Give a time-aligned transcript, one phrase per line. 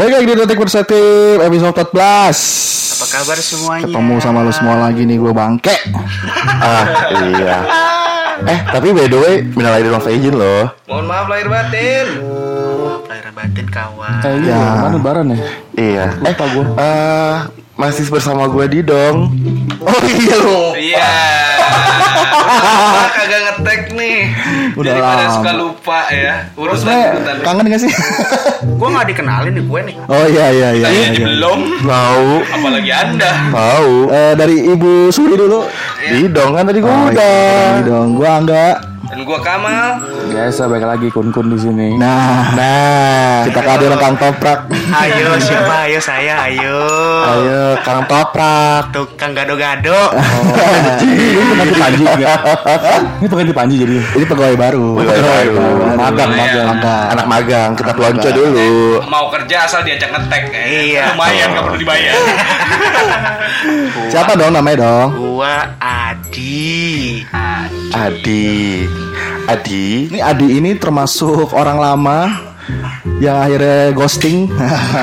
[0.00, 3.84] Baik lagi di Detik Perspektif episode 14 Apa kabar semuanya?
[3.84, 5.76] Ketemu sama lu semua lagi nih gue bangke
[6.64, 6.84] ah
[7.20, 7.56] iya
[8.40, 12.06] eh tapi by the way minal aidin wal faizin loh Mohon maaf lahir batin.
[13.04, 14.24] Lahir batin kawan.
[14.24, 14.56] Eh, Ya.
[14.56, 15.38] iya, mana lebaran ya?
[15.76, 16.64] iya eh gua.
[16.80, 17.36] eh,
[17.80, 19.32] masih bersama gue di dong
[19.80, 21.08] Oh iya lu Iya.
[22.60, 24.18] Lupa kagak ngetek nih.
[24.74, 25.32] Udah Jadi pada lama.
[25.32, 26.34] suka lupa ya.
[26.54, 27.92] Urus lagi kangen gak sih?
[28.76, 29.96] Gua nggak dikenalin nih gue nih.
[30.02, 31.26] oh iya iya iya, Tadi iya, iya.
[31.26, 31.60] belum.
[31.80, 33.30] tahu Apalagi anda.
[33.48, 35.60] tahu Eh, Dari Ibu Suri dulu
[36.02, 37.36] di dong kan tadi gue Oh, udah
[37.72, 38.66] iya, dong Gue Angga
[39.00, 40.04] Dan gua Kamal.
[40.28, 41.88] Biasa baik lagi kun-kun di sini.
[41.96, 45.88] Nah nah kita kehadiran Kang Toprak Ayo siapa?
[45.88, 46.34] Ayo saya.
[46.44, 46.82] Ayo.
[47.24, 50.12] ayo kang toprak Tukang gado-gado.
[51.06, 52.40] Ini pengganti Panji enggak?
[53.22, 53.96] Ini pengganti Panji jadi.
[54.18, 55.54] Ini pegawai baru Pegawai baru.
[55.94, 56.66] Magang, magang.
[56.74, 57.06] Magang.
[57.14, 58.70] anak magang kita pelonco dulu
[59.06, 60.42] Mau kerja asal diajak ngetek.
[60.52, 61.14] Iya.
[61.14, 62.14] Lumayan nggak perlu dibayar.
[64.10, 65.08] Siapa dong namanya dong?
[65.16, 67.22] Gua Adi.
[67.30, 68.86] Adi Adi
[70.10, 72.18] Ini Adi ini termasuk orang lama
[73.18, 74.46] yang akhirnya ghosting,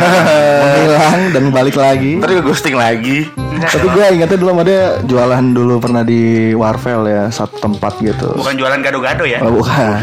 [0.64, 2.16] menghilang dan balik lagi.
[2.18, 3.28] gue ghosting lagi
[3.60, 8.38] Tapi gue ingetnya dulu sama dia jualan dulu pernah di Warvel ya satu tempat gitu.
[8.38, 9.42] Bukan jualan gado-gado ya?
[9.44, 10.00] Oh, bukan.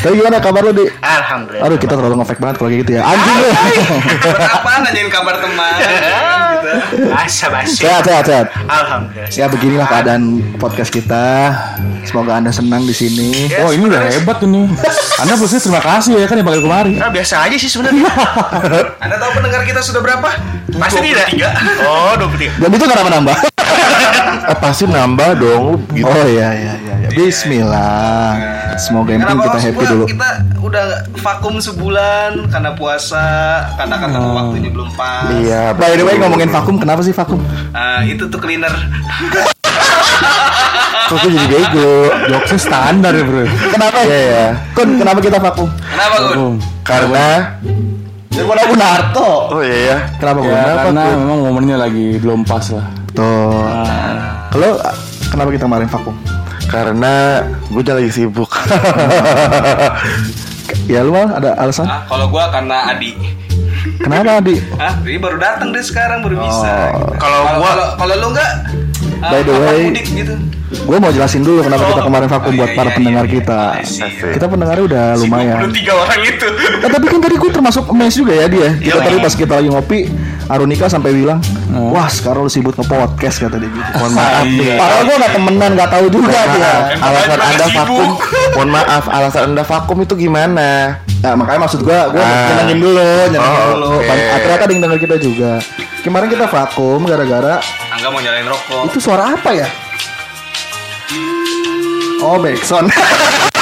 [0.00, 0.88] Tapi gimana kabar lu di?
[1.04, 1.68] Alhamdulillah.
[1.68, 3.02] Aduh kita terlalu ngefake banget kalau kayak gitu ya.
[3.04, 3.48] Anjing lu.
[4.24, 5.74] Buat apa nanyain kabar teman?
[6.64, 7.06] gitu.
[7.12, 7.84] Basa basi.
[7.84, 8.46] sehat sehat sehat.
[8.64, 9.28] Alhamdulillah.
[9.30, 10.22] Ya beginilah keadaan
[10.56, 11.52] podcast kita.
[12.04, 13.48] Semoga anda senang di sini.
[13.64, 14.68] Oh ini udah hebat ini.
[15.20, 16.94] Anda pasti terima kasih ya kan yang panggil kemari.
[16.98, 18.08] Nah, biasa aja sih sebenarnya.
[19.04, 20.28] Anda tahu pendengar kita sudah berapa?
[20.74, 21.26] Pasti tidak.
[21.86, 22.60] Oh, 23.
[22.60, 23.36] Dan itu kenapa nambah?
[24.44, 26.94] eh, pasti nambah dong gitu Oh iya iya iya.
[27.04, 27.08] iya.
[27.14, 28.63] Bismillah.
[28.76, 30.04] Semoga yang penting kita happy dulu.
[30.10, 30.28] Kita
[30.60, 30.84] udah
[31.22, 33.26] vakum sebulan karena puasa,
[33.76, 35.30] karena kan waktunya belum pas.
[35.38, 37.38] iya By the way ngomongin vakum, kenapa sih vakum?
[37.70, 38.72] Ah, itu tuh cleaner.
[41.04, 43.44] kok gue jadi bego Jokesnya standar ya bro.
[43.44, 43.98] Kenapa?
[44.08, 44.46] Iya, iya.
[44.72, 45.68] Kun, kenapa kita vakum?
[45.68, 46.16] Kenapa?
[46.40, 46.54] Oh.
[46.80, 47.26] karena
[48.34, 49.30] Daripada aku Narto.
[49.54, 50.50] oh iya ya Kenapa Kun?
[50.50, 51.18] Ya, Kenapa karena Kun?
[51.22, 52.86] memang momennya lagi belum pas lah.
[53.14, 53.62] Tuh.
[54.50, 54.70] Kalau
[55.30, 56.14] kenapa kita kemarin vakum?
[56.74, 57.14] Karena
[57.70, 58.50] gue lagi sibuk
[60.84, 61.88] Ya lu Mal, ada alasan?
[61.88, 63.16] Ah, kalau gua karena Adi.
[63.96, 64.60] Kenapa Adi?
[64.76, 65.00] Hah?
[65.00, 66.72] Ini baru datang deh sekarang baru bisa.
[66.92, 67.08] Oh.
[67.08, 67.12] gitu.
[67.16, 68.52] Kalau gua kalau kalau lu enggak
[69.20, 70.34] ah, By the way- mudik gitu.
[70.74, 73.32] Gue mau jelasin dulu kenapa kita kemarin vakum Oh, buat iya, para iya, pendengar iya,
[73.38, 73.60] kita.
[73.78, 74.32] iya, iya.
[74.34, 75.58] Kita pendengarnya udah lumayan.
[75.70, 76.48] 53 orang itu.
[76.82, 78.68] Eh, tapi kan tadi gue termasuk mes juga ya dia.
[78.74, 79.24] Kita Iya, tadi iya.
[79.24, 80.00] pas kita lagi ngopi,
[80.46, 81.40] Arunika sampai bilang,
[81.72, 83.80] wah sekarang lu sibuk nge-podcast kata dia gitu.
[83.94, 86.72] mohon maaf nih Padahal gue gak temenan, gak tahu juga dia.
[86.94, 88.08] alasan anda vakum
[88.52, 92.52] mohon maaf alasan anda vakum itu gimana Nah makanya maksud gue, gue Ah.
[92.52, 93.88] nyenengin dulu, nyenengin Oh, dulu.
[93.96, 94.04] oke.
[94.04, 95.52] Ban- Ternyata ada yang denger kita juga.
[96.00, 98.82] Kemarin kita vakum gara-gara Angga mau nyalain rokok.
[98.86, 99.68] itu suara apa ya?
[102.20, 102.92] Oh, Backson.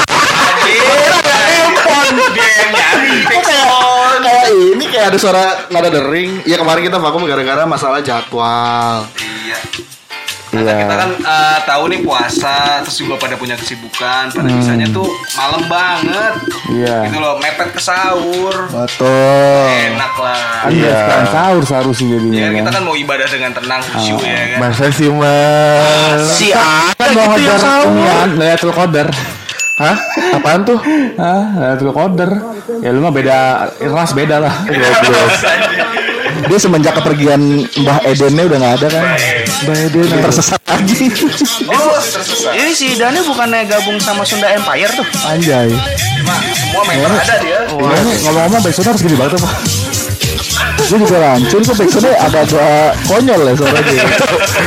[2.33, 3.13] Dia yang nyari.
[3.25, 3.67] kayak
[4.19, 6.43] kayak ini kayak ada suara nada dering.
[6.43, 9.05] Ya kemarin kita vakum gara-gara masalah jadwal.
[9.17, 9.59] Iya.
[10.53, 10.85] Karena Iya.
[10.85, 14.61] kita kan eh, tahu nih puasa, terus juga pada punya kesibukan, pada Hmm.
[14.61, 16.33] bisanya tuh malam banget.
[16.69, 17.09] Iya.
[17.09, 18.53] Gitu loh, mepet ke sahur.
[18.69, 19.65] Betul.
[19.89, 20.69] Enak lah.
[20.69, 20.93] Iya.
[20.95, 22.75] sekarang sahur seharusnya jadinya Ya, kita kan.
[22.75, 24.59] kan mau ibadah dengan tenang khusyuk ya kan.
[24.61, 28.29] masa sih mas Si A Kan mau gitu yang ngejar sahur.
[28.37, 29.09] Layatul Qadar.
[29.81, 29.97] Hah
[30.37, 30.79] apaan tuh
[31.17, 32.31] Hah, Layatul Qadar.
[32.81, 34.55] Ya lu mah beda ras beda lah.
[34.67, 35.33] goblok
[36.49, 39.05] Dia semenjak kepergian Mbah Edennya udah nggak ada kan?
[39.65, 41.13] Mbah Eden tersesat lagi.
[41.71, 42.53] Oh, tersesat.
[42.57, 45.07] Ini si Dani bukannya gabung sama Sunda Empire tuh?
[45.29, 45.71] Anjay.
[46.57, 47.59] Semua member ada dia.
[47.71, 49.51] Ngomong-ngomong backsound harus gini banget apa?
[50.75, 52.69] Gue juga lancur kok backsoundnya agak-agak
[53.07, 54.05] konyol ya suaranya.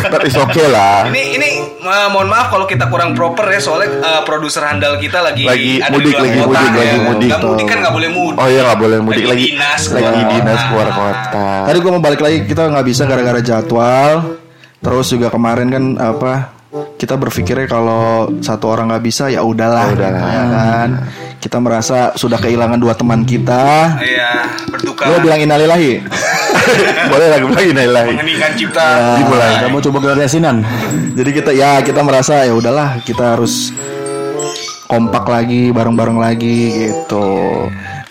[0.07, 3.89] but is okay lah Ini ini eh, mohon maaf kalau kita kurang proper ya soalnya
[3.95, 6.79] eh, produser handal kita lagi Lagi ada mudik, lagi kota, mudik, ya.
[6.79, 7.29] lagi mudik.
[7.35, 8.37] Mudik kan nggak boleh mudik.
[8.37, 11.91] oh iya nggak boleh mudik Lagi lagi dinas lagi keluar dinas keluar kota Tadi gue
[11.91, 14.11] mau balik lagi kita nggak bisa gara-gara jadwal.
[14.77, 16.33] Terus juga kemarin kan apa?
[16.95, 18.03] Kita berpikirnya kalau
[18.37, 20.21] satu orang nggak bisa ya udahlah, Ya udahlah.
[20.21, 20.89] ya kan.
[21.37, 23.95] Kita merasa sudah kehilangan dua teman kita.
[23.97, 24.31] Iya,
[24.75, 25.03] berduka.
[25.07, 25.91] Lo bilang innalillahi.
[27.11, 28.87] boleh lagi lagi lagi mengeningkan cipta.
[29.21, 30.65] dimulai Kamu coba gelar yasinan.
[31.13, 33.71] Jadi kita ya kita merasa ya udahlah kita harus
[34.85, 37.25] kompak lagi bareng-bareng lagi gitu.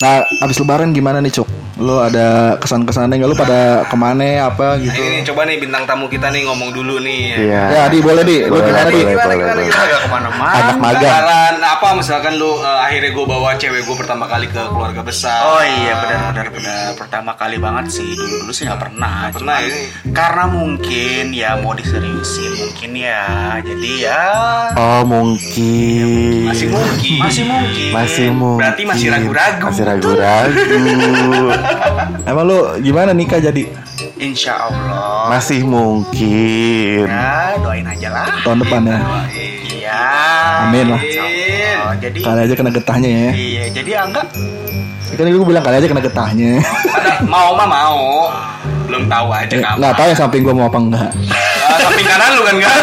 [0.02, 1.63] Nah abis lebaran gimana nih cuk?
[1.74, 2.26] Lu ada
[2.56, 4.94] kesan-kesannya nggak lu pada ke mana apa gitu?
[4.94, 7.34] Nah, ini coba nih bintang tamu kita nih ngomong dulu nih.
[7.36, 7.62] Iya.
[7.68, 8.36] Ya, di boleh di.
[8.42, 9.00] Lu Boleh, gimana di?
[9.02, 9.14] boleh.
[9.64, 10.54] Gimana gak ke mana-mana.
[10.56, 11.02] Anak magang.
[11.04, 15.40] Lebaran apa misalkan lu eh, akhirnya gue bawa cewek gue pertama kali ke keluarga besar.
[15.44, 19.58] Oh iya benar benar benar pertama kali banget sih dulu dulu sih nggak pernah pernah
[19.58, 19.76] Cuman ya?
[20.10, 23.24] karena mungkin ya mau diseriusin mungkin ya
[23.60, 24.22] jadi ya
[24.74, 26.46] Oh mungkin.
[26.46, 27.18] Masih mungkin.
[27.18, 28.58] masih mungkin Masih mungkin.
[28.58, 30.54] berarti masih ragu-ragu Masih ragu-ragu.
[32.30, 33.68] Emang lu gimana nikah jadi
[34.16, 37.04] insya Allah Masih mungkin.
[37.04, 38.98] ya doain aja lah tahun depan ya?
[39.70, 40.00] iya
[40.64, 41.00] Amin lah.
[41.94, 43.30] Jadi Kali aja kena getahnya ya.
[43.32, 44.26] iya jadi enggak
[45.14, 46.58] Kan gue bilang kali aja kena getahnya.
[47.24, 48.26] Mau mah mau.
[48.84, 49.94] Belum tahu aja Eh, kapan.
[49.94, 51.10] Tahu ya samping gue mau apa enggak.
[51.80, 52.76] Samping kanan lu kan enggak?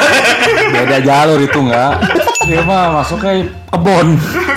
[0.72, 1.94] Beda jalur itu enggak.
[2.48, 4.08] Dia mah masuknya kebon.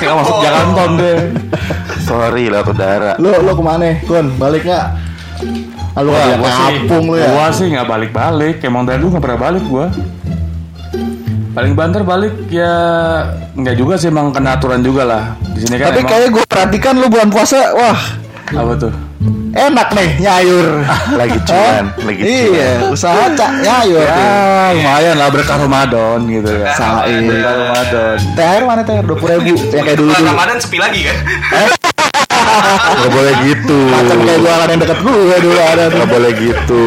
[0.01, 1.19] Kayak masuk jalan tol deh.
[2.05, 3.13] Sorry lah saudara.
[3.21, 3.91] Lu lu ke mana?
[4.05, 4.87] Kun, balik nggak?
[5.95, 7.29] Ah, lu kayak gua sih, kampung lu ya.
[7.31, 8.57] Gua sih nggak balik-balik.
[8.67, 9.87] Emang dari dulu nggak pernah balik gua.
[11.55, 12.75] Paling banter balik ya
[13.55, 15.23] nggak juga sih emang kena aturan juga lah.
[15.55, 17.95] Di sini kan Tapi emang, kayak gue perhatikan lu bulan puasa, wah
[18.51, 18.93] apa tuh?
[19.55, 20.67] Enak nih nyayur.
[21.21, 22.55] Lagi cuan, lagi cuan.
[22.55, 24.03] Iya, usaha cak nyayur.
[24.03, 26.75] Ya lumayan lah berkah Ramadan gitu ya.
[26.75, 27.23] Sain.
[27.31, 28.17] Berkah Ramadan.
[28.35, 29.05] THR mana THR?
[29.07, 30.27] Dua puluh ribu yang kayak dulu dulu.
[30.27, 31.17] Ramadan sepi lagi kan?
[32.95, 33.79] Gak boleh gitu.
[33.91, 35.85] Macam kayak jualan yang deket gue dulu ada.
[35.91, 36.83] Gak boleh gitu.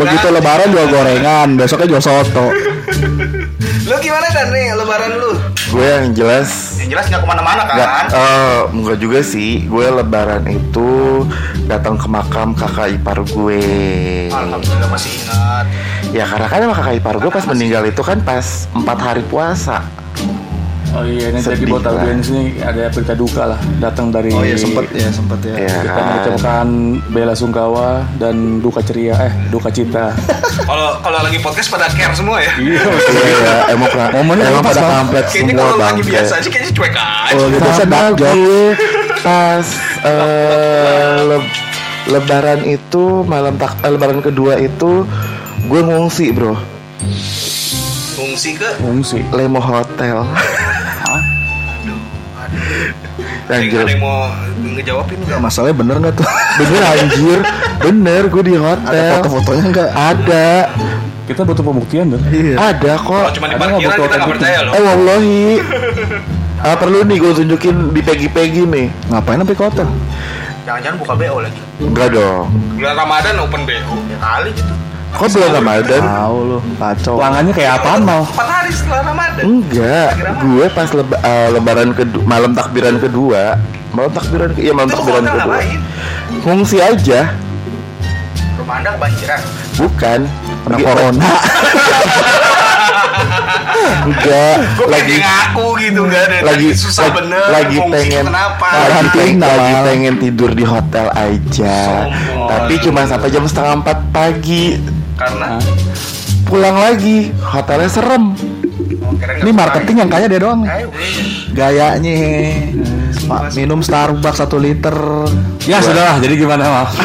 [0.00, 2.46] Begitu lebaran jual gorengan, besoknya jual soto.
[3.86, 5.32] Lu gimana dan nih lebaran lu?
[5.70, 9.66] Gue yang jelas yang jelas nggak ke mana-mana kan eh, enggak juga sih.
[9.66, 11.22] Gue lebaran itu
[11.66, 13.62] datang ke makam kakak ipar gue.
[14.30, 15.66] alhamdulillah masih ingat
[16.14, 19.82] Ya karena kan emang kakak ipar gue pas meninggal itu kan pas empat hari puasa.
[20.96, 24.56] Oh iya, ini jadi buat audiens ini ada berita duka lah datang dari Oh iya
[24.56, 25.54] sempet ya sempet ya.
[25.58, 26.04] Ya kita kan.
[26.08, 26.66] mengucapkan
[27.10, 30.16] bela sungkawa dan duka ceria eh duka cita.
[30.68, 32.48] Kalau kalau lagi podcast pada care semua ya.
[32.56, 32.80] Iya.
[32.80, 34.96] Iya ya, emang Momennya emang pada banget.
[34.96, 37.34] kampret Kayaknya semua kalau lagi biasa aja kayaknya cuek aja.
[37.36, 37.60] Oh, gitu.
[37.60, 37.82] Biasa
[38.16, 38.62] gue
[39.20, 39.66] pas
[40.00, 41.50] eh, le-
[42.08, 45.04] lebaran itu malam tak eh, lebaran kedua itu
[45.66, 46.56] gue ngungsi bro
[48.16, 49.20] Fungsi ke Fungsi.
[49.28, 50.24] Lemo Hotel
[53.46, 54.26] ada Anjir yang mau
[54.58, 55.38] ngejawabin enggak?
[55.38, 56.26] Masalahnya bener nggak tuh?
[56.58, 57.38] Bener anjir
[57.78, 59.88] Bener gue di Ada hotel foto-fotonya nggak?
[59.94, 60.48] Ada
[61.26, 62.20] Kita butuh pembuktian kan?
[62.26, 62.54] Iya.
[62.58, 64.72] Ada Kalau kok cuma di Ada nggak parkiran kita nggak percaya loh.
[64.72, 65.40] Eh wallahi
[66.66, 69.88] Ah perlu nih gue tunjukin di pegi-pegi nih Ngapain sampai ke hotel?
[70.66, 73.94] jangan-jangan buka BO lagi Enggak dong Bulan Ramadan open BO.
[74.10, 74.72] ya kali gitu
[75.16, 76.02] Kok belum Ramadan?
[76.02, 77.14] Tahu lu, kacau.
[77.16, 78.22] Pelanggannya kayak apaan mau?
[78.22, 79.42] Empat hari setelah Ramadan.
[79.42, 80.08] Enggak,
[80.38, 83.42] gue pas leba- eh, lebaran kedua, malam takbiran kedua,
[83.90, 85.56] malam takbiran ke, iya malam Itu takbiran kedua.
[86.42, 87.20] Ngungsi aja,
[88.56, 89.40] rumah anda kebanjiran
[89.74, 90.20] bukan.
[90.62, 91.28] Kena corona.
[93.76, 96.38] Enggak, Gue lagi ngaku gitu enggak ada.
[96.46, 97.44] lagi susah lagi, bener.
[97.50, 98.66] lagi fungsi pengen kenapa?
[98.68, 99.84] lagi, pengen, lagi Mal.
[99.84, 102.48] pengen tidur di hotel aja Sombong.
[102.48, 104.78] tapi cuma sampai jam setengah empat pagi
[105.16, 105.56] Karena
[106.46, 108.36] pulang lagi hotelnya serem
[109.02, 110.62] oh, Ini marketing yang kaya dia doang.
[111.56, 112.14] Gayanya.
[113.26, 114.94] Pak, minum Starbucks satu liter.
[115.66, 116.86] Ya sudahlah, jadi gimana mau?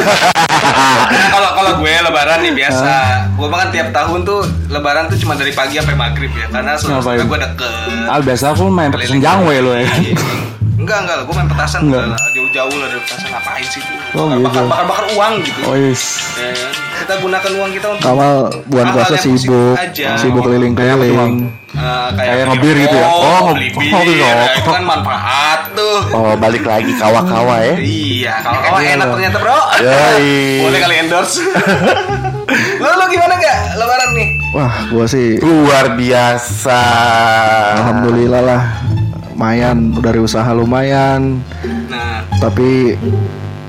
[0.61, 2.91] Nah, kalau kalau gue lebaran nih biasa.
[3.35, 6.47] Gue makan tiap tahun tuh lebaran tuh cuma dari pagi sampai maghrib ya.
[6.47, 7.27] Karena saudara Ngapain?
[7.27, 8.07] gue deket.
[8.07, 9.89] Ah biasa aku main petasan jangwe lo ya.
[10.81, 12.05] Enggak enggak, gue main petasan Enggak.
[12.07, 12.19] lah.
[12.31, 13.93] Jauh-jauh lah dari petasan ngapain sih itu?
[14.11, 14.43] Oh, bakar, gitu.
[14.43, 15.59] bakar, bakar bakar uang gitu.
[15.63, 16.01] Oh yes.
[16.33, 16.49] Ya?
[16.97, 18.35] Kita gunakan uang kita untuk Kamal
[18.65, 20.09] bulan puasa sibuk, aja.
[20.15, 21.33] sibuk keliling-keliling.
[21.71, 23.07] eh, Kayak beli ngebir gitu ya?
[23.07, 24.53] Oh, beli nge- bir, oh, beli ya, rokok.
[24.53, 25.97] itu kan manfaat tuh.
[26.11, 29.59] oh balik lagi kawa-kawa ya Iya, kalau kamu enak ternyata bro.
[30.63, 31.41] Boleh kali endorse.
[32.81, 34.29] lo lo gimana gak lebaran nih?
[34.51, 36.79] Wah, gua sih luar biasa
[37.77, 38.61] alhamdulillah lah.
[39.41, 41.41] Lumayan dari usaha lumayan.
[41.89, 42.93] Nah, Tapi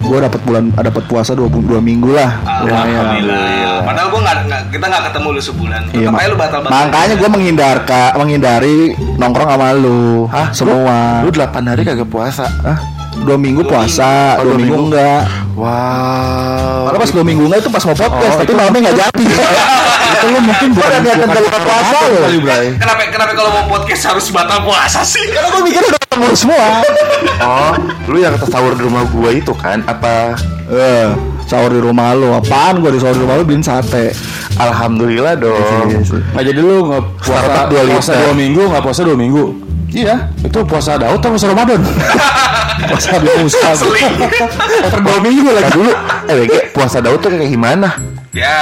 [0.05, 2.45] gua dapat bulan dapat puasa dua, dua minggu lah.
[2.61, 2.93] Lumayan.
[3.09, 3.81] alhamdulillah.
[3.81, 4.37] Padahal gua nggak
[4.69, 5.81] kita nggak ketemu lu sebulan.
[5.87, 6.73] Iya, Tetap mak- aja lu batal batal.
[6.77, 8.77] makanya gue menghindar kak, menghindari
[9.17, 10.47] nongkrong sama lu, Hah?
[10.53, 11.25] semua.
[11.25, 12.77] lu 8 hari kagak puasa Hah?
[13.15, 14.87] Dua minggu puasa, Oh, dua, dua minggu, minggu.
[14.93, 15.23] enggak.
[15.57, 19.25] wow Karena pas dua minggu enggak itu pas mau podcast, tapi malamnya nggak jadi.
[20.23, 21.99] Itu lu mungkin bukan Udah niatan dari puasa
[22.39, 22.67] Bray.
[22.79, 25.19] Kenapa kenapa kalau mau podcast harus batal puasa sih?
[25.27, 26.67] Karena gue mikirnya udah ketemu semua.
[27.43, 27.73] oh
[28.07, 30.39] lu yang sahur di rumah gua itu kan apa
[30.71, 31.11] Eh,
[31.45, 32.31] sahur di rumah lu.
[32.31, 34.15] Apaan gue di sahur di rumah lu beliin sate.
[34.55, 35.91] alhamdulillah dong.
[36.07, 39.45] Nggak jadi lu nggak puasa puasa dua minggu nggak puasa dua minggu.
[39.91, 40.31] Iya.
[40.41, 41.83] Itu puasa Daud atau puasa Ramadan?
[42.83, 43.69] Puasa di Musa.
[44.93, 45.93] Per dua minggu lagi dulu.
[46.27, 47.95] Eh puasa Daud tuh kayak gimana?
[48.33, 48.59] Ya.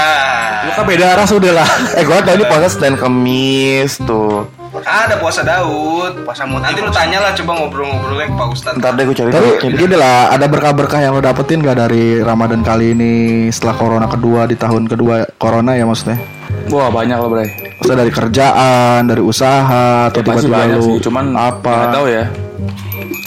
[0.67, 1.69] Lu kan beda ras udah lah.
[1.99, 4.50] Eh gua tau ini puasa Senin Kemis tuh.
[4.83, 6.62] Ada puasa Daud, puasa Mut.
[6.62, 8.79] Nanti lu tanya lah coba ngobrol-ngobrolnya ke Pak Ustadz.
[8.79, 12.62] Ntar deh gue cari Tapi gini lah, ada berkah-berkah yang lo dapetin gak dari Ramadan
[12.62, 13.12] kali ini
[13.50, 16.23] setelah corona kedua di tahun kedua corona ya maksudnya?
[16.71, 17.50] Wah banyak loh Bray.
[17.83, 21.75] Maksudnya dari kerjaan, dari usaha, atau Ya, tiba-tiba lu sih, cuman apa?
[21.75, 22.25] nggak tahu ya.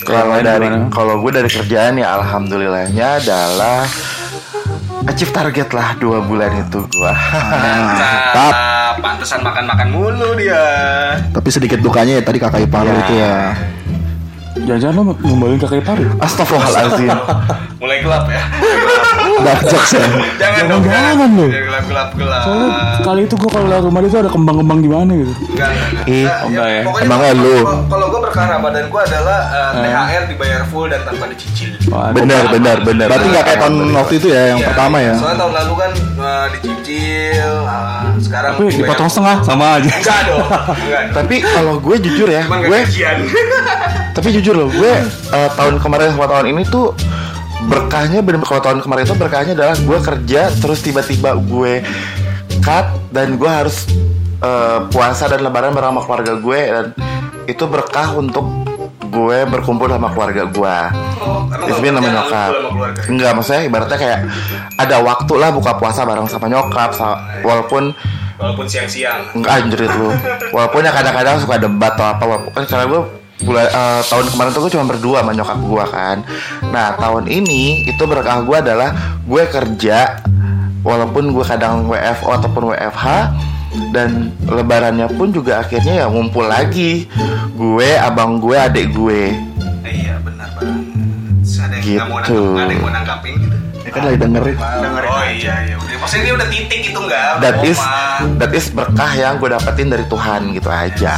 [0.03, 3.83] Kalau dari kalau gue dari kerjaan ya alhamdulillahnya adalah
[5.07, 7.13] achieve target lah dua bulan itu gua.
[7.13, 8.51] Mantap.
[8.53, 10.63] Nah, pantesan makan-makan mulu dia.
[11.33, 13.57] Tapi sedikit dukanya ya tadi kakak ipar lo itu ya.
[14.53, 16.09] Jangan-jangan lo ngembaliin kakak ipar ya?
[16.21, 17.09] Astagfirullahaladzim.
[17.81, 18.41] Mulai gelap ya.
[19.43, 20.05] Dark jokes ya.
[20.35, 20.81] Jangan dong.
[20.83, 21.45] Jangan lu.
[21.45, 22.43] Jangan gelap gelap gelap.
[22.43, 22.69] Soalnya
[23.03, 25.33] kali itu gue kalau lewat rumah dia tuh ada kembang-kembang di mana gitu.
[25.45, 26.05] Enggak, enggak, enggak.
[26.07, 26.81] Ih, Nah, enggak ya.
[26.83, 27.55] pokoknya Emangnya lu?
[27.85, 31.71] kalau- gue berkah Ramadan gue adalah uh, THR dibayar full dan tanpa dicicil.
[31.89, 33.07] Wah, benar benar benar.
[33.09, 35.13] Berarti nggak kayak tahun waktu itu ya yang Iya, pertama ya.
[35.13, 39.89] Soalnya tahun lalu kan uh, dicicil, uh, sekarang Tapi dipotong setengah sama aja.
[39.91, 40.45] Enggak dong.
[41.17, 42.79] Tapi kalau gue jujur ya, gue
[44.13, 46.93] tapi jujur loh, gue eh, tahun kemarin sama tahun ini tuh
[47.69, 51.83] berkahnya bener kalau tahun kemarin itu berkahnya adalah gue kerja terus tiba-tiba gue
[52.63, 53.87] cut dan gue harus
[54.41, 56.85] eh, puasa dan lebaran bareng sama keluarga gue dan
[57.47, 58.45] itu berkah untuk
[59.13, 60.77] gue berkumpul sama keluarga gue.
[61.21, 62.51] Oh, kalau namanya nyokap.
[63.05, 64.19] Enggak, maksudnya ibaratnya kayak
[64.81, 66.97] ada waktu lah buka puasa bareng sama nyokap,
[67.45, 67.93] walaupun
[68.33, 69.29] Walaupun siang-siang.
[69.37, 70.09] Enggak anjrit lu
[70.51, 73.01] Walaupun ya kadang-kadang suka debat atau apa walaupun, kan Karena gue
[73.43, 76.17] bulan eh, tahun kemarin tuh gue cuma berdua sama nyokap gue kan
[76.71, 78.89] Nah tahun ini itu berkah gue adalah
[79.27, 80.23] Gue kerja
[80.83, 83.05] Walaupun gue kadang WFO ataupun WFH
[83.91, 87.07] Dan lebarannya pun juga akhirnya ya ngumpul lagi
[87.53, 89.35] Gue, abang gue, adik gue
[89.83, 90.79] iya benar banget.
[91.43, 92.33] Ada yang nggak mau Gitu.
[92.33, 93.57] nangkap, ada yang mau gitu.
[93.83, 94.55] Ya kan lagi dengerin.
[94.57, 95.97] Dengerin oh iya iya udah.
[96.01, 97.31] Maksudnya dia udah titik itu enggak?
[97.43, 97.79] That is,
[98.39, 101.15] that is berkah yang gue dapetin dari Tuhan gitu aja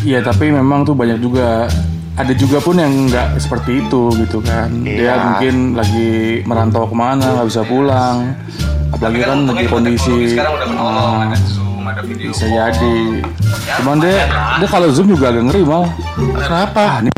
[0.00, 1.68] Iya tapi memang tuh banyak juga
[2.12, 5.14] ada juga pun yang nggak seperti itu gitu kan dia Iya.
[5.22, 6.10] mungkin lagi
[6.42, 8.32] merantau ke mana nggak bisa pulang
[8.90, 12.52] apalagi kan untungnya lagi kondisi sekarang udah menolong, ah, ada Zoom, ada video bisa call.
[12.52, 12.96] jadi
[13.60, 14.58] Ya, cuman dia lah.
[14.58, 15.84] dia kalau zoom juga agak ngeri mal
[16.34, 16.82] Kenapa?
[16.82, 17.10] ah ini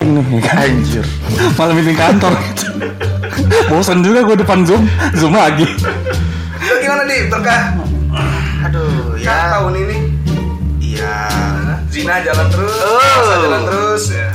[0.06, 0.56] nih ya kan?
[0.62, 1.04] Anjir
[1.52, 2.64] malah meeting kantor gitu.
[3.66, 5.66] bosan juga gue depan zoom zoom lagi
[6.58, 7.62] Lu gimana nih berkah?
[8.64, 9.36] Aduh, Ya ya.
[9.52, 9.96] tahun ini.
[11.96, 13.40] Zina jalan terus, Oh.
[13.40, 14.28] jalan terus ya.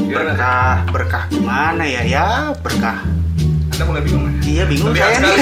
[0.00, 2.00] Berkah, berkah gimana ya?
[2.08, 2.26] Ya,
[2.64, 3.04] berkah.
[3.76, 4.32] Anda mulai bingung ya?
[4.40, 5.36] Iya bingung Terlihat saya.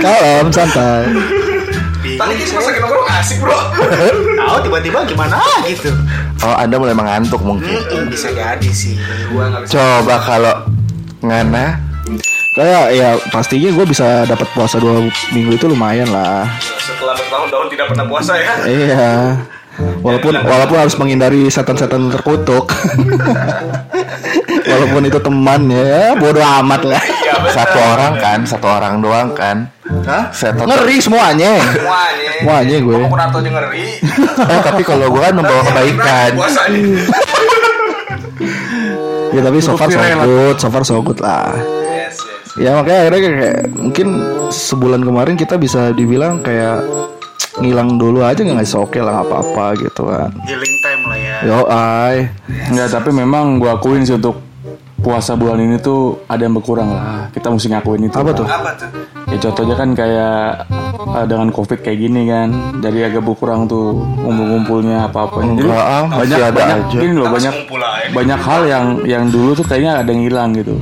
[0.00, 1.04] Kalem santai.
[2.04, 3.58] Tadi kita pas lagi nongkrong asik bro.
[4.36, 5.92] Tahu tiba-tiba gimana gitu.
[6.40, 8.96] Oh anda mulai mengantuk mungkin Mm-mm, bisa jadi sih.
[9.32, 9.76] Gua bisa.
[9.76, 10.54] Coba kalau
[11.24, 11.80] Ngana
[12.54, 15.02] Kayak ya pastinya gue bisa dapat puasa dua
[15.34, 16.46] minggu itu lumayan lah.
[16.78, 18.52] Setelah bertahun-tahun tidak pernah puasa ya.
[18.62, 19.10] Iya.
[20.06, 22.70] Walaupun walaupun harus menghindari setan-setan terkutuk.
[24.70, 27.02] walaupun itu teman ya, bodoh amat lah.
[27.02, 27.34] Iya.
[27.50, 30.30] Satu orang kan Satu orang doang kan Hah?
[30.30, 31.58] Setan Ngeri semuanya.
[31.58, 32.30] Semuanya.
[32.38, 32.96] Semuanya gue.
[33.50, 33.88] Ngeri.
[34.46, 36.30] Eh tapi kalau gue kan membawa kebaikan.
[39.34, 41.50] Ya tapi so far so good, so far so good lah.
[42.54, 42.64] Yes yes.
[42.64, 44.06] Ya makanya akhirnya kayak, kayak mungkin
[44.48, 46.82] sebulan kemarin kita bisa dibilang kayak
[47.54, 50.30] ngilang dulu aja nggak ngasih oke lah apa-apa gitu kan.
[50.42, 51.36] Healing time lah ya.
[51.46, 52.16] Yo ay,
[52.70, 54.42] Nggak, tapi memang gue akuin sih untuk
[54.98, 57.28] puasa bulan ini tuh ada yang berkurang lah.
[57.30, 58.16] Kita mesti ngakuin itu.
[58.16, 58.38] Apa Pak.
[58.40, 58.46] tuh?
[58.48, 58.88] Apa tuh?
[59.30, 60.38] Ya contohnya kan kayak
[61.14, 62.48] eh, dengan covid kayak gini kan,
[62.80, 65.42] jadi agak berkurang tuh ngumpul-ngumpulnya apa-apa.
[65.44, 66.98] Jadi Enggak, ah, masih banyak ada banyak aja.
[66.98, 67.54] gini loh banyak
[68.14, 70.74] banyak hal yang yang dulu tuh kayaknya ada yang hilang gitu.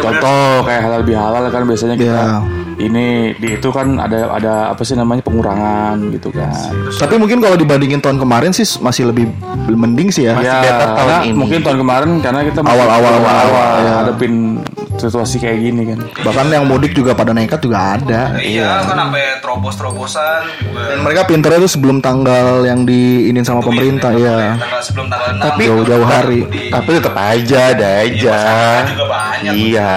[0.00, 2.38] Contoh kayak halal bihalal kan biasanya kita Iya.
[2.82, 6.50] Ini di itu kan ada ada apa sih namanya pengurangan gitu kan.
[6.92, 9.30] tapi mungkin kalau dibandingin tahun kemarin sih masih lebih
[9.68, 10.34] mending sih ya.
[10.34, 11.34] Masih Ya, better tahun karena ini.
[11.34, 13.92] mungkin tahun kemarin karena kita Awal-awal, awal-awal ya.
[14.02, 14.32] hadapin
[14.92, 15.98] situasi kayak gini kan.
[16.22, 18.36] Bahkan yang mudik juga pada nekat juga ada.
[18.36, 20.42] Iya kan sampai terobos-terobosan.
[20.68, 24.54] Dan mereka pinternya tuh sebelum tanggal yang diinin sama pemerintah ya.
[24.54, 26.40] Tanggal sebelum tanggal 6 Tapi jauh-jauh hari.
[26.68, 29.52] Tapi tetap aja ada aja Masyarakat juga banyak.
[29.54, 29.94] Iya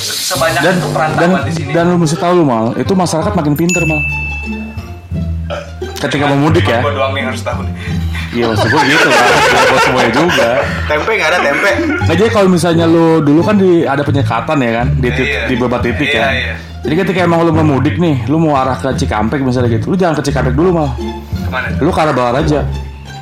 [0.00, 1.70] Sebanyak Dan itu dan perantauan di sini.
[1.70, 4.02] dan lu mesti tahu lu mal, itu masyarakat makin pinter mal.
[5.94, 7.74] Ketika mau mudik ya, Gua doang nih harus tahu nih.
[8.32, 9.26] iya maksud gue gitu lah,
[9.68, 10.48] buat semuanya juga.
[10.86, 11.70] Tempe nggak ada tempe.
[12.00, 15.42] Nah jadi kalau misalnya lu dulu kan di ada penyekatan ya kan di, tit- Iya.
[15.46, 16.32] di beberapa titik Iya, kan.
[16.32, 16.54] iya.
[16.80, 19.96] Jadi ketika emang lu mau mudik nih, lu mau arah ke Cikampek misalnya gitu, lu
[19.96, 21.68] jangan ke Cikampek dulu mal, Ke mana?
[21.78, 22.66] lu ke arah Bawar aja.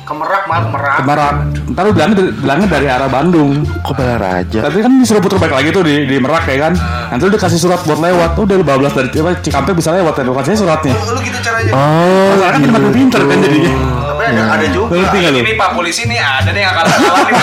[0.09, 1.05] Kemerak mal kemerak.
[1.05, 1.35] Merak.
[1.69, 3.61] Ntar lu bilangnya, bilangnya dari arah Bandung.
[3.85, 4.59] Kok Balaraja?
[4.65, 6.73] Tapi kan disuruh putar balik lagi tuh di, di Merak ya kan.
[7.13, 8.33] Nanti lu dikasih surat buat lewat.
[8.33, 10.23] Udah lu bablas dari apa, Cikampek bisa lewat ya.
[10.25, 10.97] Lu kasih suratnya.
[10.97, 11.71] Lu, lu gitu caranya.
[11.77, 13.73] Oh, Masalah kan makin pinter kan jadinya.
[14.09, 14.97] Tapi ada ada juga.
[15.13, 17.33] Ini Pak polisi nih ada nih yang akan salah nih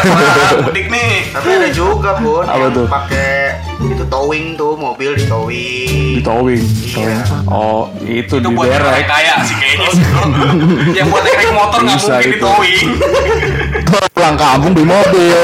[0.66, 1.12] mudik nih.
[1.30, 2.86] Tapi ada juga pun Apa yang tuh?
[2.90, 3.30] pakai
[3.78, 6.16] itu towing tuh mobil di towing.
[6.16, 6.64] Di towing.
[6.96, 7.20] Iya.
[7.46, 9.04] Oh, itu, Itu di buat derek.
[9.04, 9.88] kaya sih kayaknya
[10.98, 12.32] yang buat naik motor nggak Bisa mungkin itu.
[12.32, 12.88] di towing.
[14.16, 15.38] Pulang kampung beli mobil.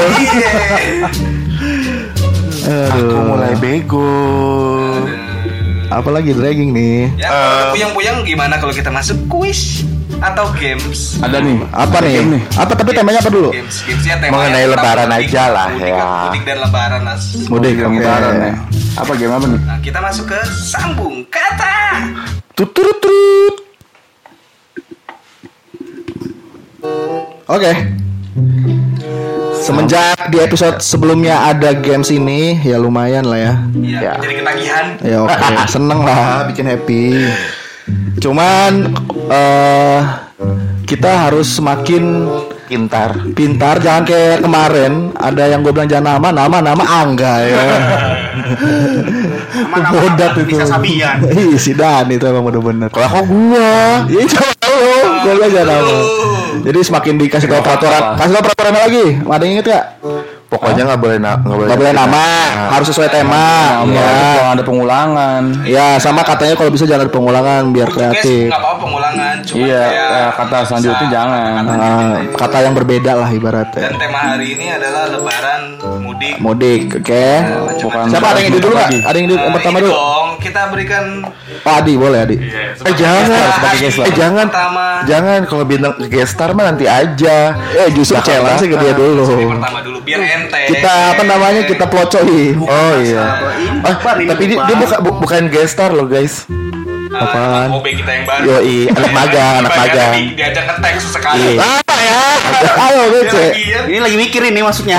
[2.89, 4.11] aku mulai bego.
[5.87, 7.13] Apalagi dragging nih.
[7.15, 9.85] Ya, kalau puyang-puyang gimana kalau kita masuk kuis
[10.23, 11.19] atau games?
[11.19, 11.57] Ada nih.
[11.69, 12.23] Apa Ada nih?
[12.23, 13.49] game Apa tapi temanya apa dulu?
[13.51, 16.07] Games, gamesnya temanya Mengenai lebaran mudik, aja lah, mudik, ya.
[16.23, 17.23] Mudik dan lebaran mas.
[17.45, 17.91] Mudik, oke.
[17.93, 18.53] lebaran ya.
[18.93, 19.59] Apa game apa nih?
[19.63, 21.75] Nah, kita masuk ke sambung kata.
[22.53, 23.55] Tuturut.
[27.45, 27.71] Oke.
[29.53, 33.53] Semenjak di episode sebelumnya ada games ini, ya lumayan lah ya.
[33.79, 34.13] Ya, Ya.
[34.19, 34.85] jadi ketagihan.
[34.99, 35.39] Ya oke,
[35.73, 37.31] seneng lah, bikin happy.
[38.19, 38.71] Cuman
[39.31, 39.99] eh
[40.87, 42.27] kita harus semakin
[42.63, 43.13] Pintar.
[43.37, 47.63] pintar, jangan kayak kemarin ada yang gue bilang jangan nama, nama nama Angga ya.
[49.93, 50.57] Bodat itu.
[50.57, 51.21] bisa Sabian.
[51.37, 52.89] Ih, si Dan itu emang bener-bener.
[52.89, 54.09] Kalau kok gua?
[54.09, 54.81] Iya coba lu,
[55.21, 55.95] gue bilang jangan nama.
[56.63, 59.05] Jadi semakin dikasih tahu peraturan, kasih tahu peraturannya lagi.
[59.21, 59.83] Ada yang inget gak?
[60.53, 61.67] Pokoknya nggak boleh na- nggak boleh.
[61.67, 62.25] Gak boleh nama,
[62.69, 63.45] harus sesuai tema.
[63.81, 64.09] Nama, Ya.
[64.35, 65.41] kalau ada pengulangan.
[65.65, 68.47] Ya, sama katanya kalau bisa jangan ada pengulangan biar kreatif.
[68.47, 69.35] nggak apa-apa pengulangan.
[69.43, 71.51] Cuma Iya, kayak ya, kata selanjutnya jangan.
[71.57, 72.35] kata-kata Nah, itu.
[72.37, 73.81] kata yang berbeda lah ibaratnya.
[73.81, 75.61] Dan tema hari ini adalah lebaran
[75.99, 76.35] mudik.
[76.37, 77.25] Mudik, oke.
[77.79, 78.87] Bukan Siapa ada yang ide dulu nggak?
[78.87, 78.99] lagi.
[79.01, 79.91] Ada yang Nah, pertama dulu?
[79.91, 81.23] dong, kita berikan
[81.63, 82.35] Oh, Adi boleh Adi.
[82.35, 84.05] Eh jangan, sebagai guest star.
[84.05, 84.85] eh jangan, Pertama.
[85.03, 87.37] jangan kalau bintang guest star mah nanti aja.
[87.73, 89.23] Eh justru challenge ke dia dulu.
[89.25, 90.61] Ini pertama dulu biar ente.
[90.67, 92.59] Kita apa namanya kita pelocoki.
[92.59, 93.23] Oh iya.
[93.81, 96.43] Oh, ini tapi dia, dia buka, bu- bukan guest star loh guys.
[97.09, 97.67] Ah, apaan?
[97.71, 98.43] OB kita yang baru.
[98.57, 100.13] Yoi, anak magang, anak magang.
[100.17, 101.45] di- Diajak ke teks sekali.
[101.55, 101.61] Iya.
[101.61, 102.21] Apa ya?
[102.83, 103.49] Ayo ya.
[103.85, 104.97] Ini lagi mikir ini maksudnya.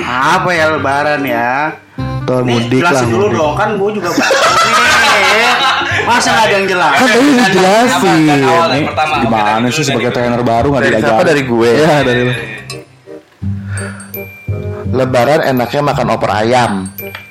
[0.00, 1.76] Apa ya lebaran ya?
[2.36, 2.92] Ini mudik lah.
[3.02, 3.36] dulu mudik.
[3.36, 4.08] dong kan gue juga.
[6.02, 6.92] Masa nggak ada yang jelas?
[6.92, 8.20] Kan tadi udah jelasin.
[8.24, 8.82] Apa, kan Ini.
[8.82, 11.08] Oke, gimana sih sebagai trainer baru nggak Dari diajar?
[11.08, 11.70] siapa dari gue?
[11.76, 12.32] Ya dari lu.
[14.90, 16.72] Lebaran enaknya makan opor ayam.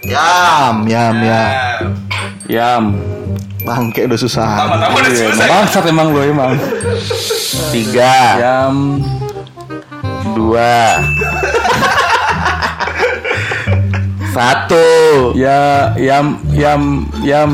[0.01, 1.51] Yam, yam, Nah, yam.
[2.47, 2.83] Yam.
[3.59, 4.47] Bangke udah susah.
[5.05, 6.55] Iya, bangsat emang lo emang.
[7.69, 9.03] Tiga, Yam.
[10.31, 11.03] dua,
[14.31, 14.87] satu.
[15.33, 16.81] Ya, yam, yam,
[17.21, 17.51] yam.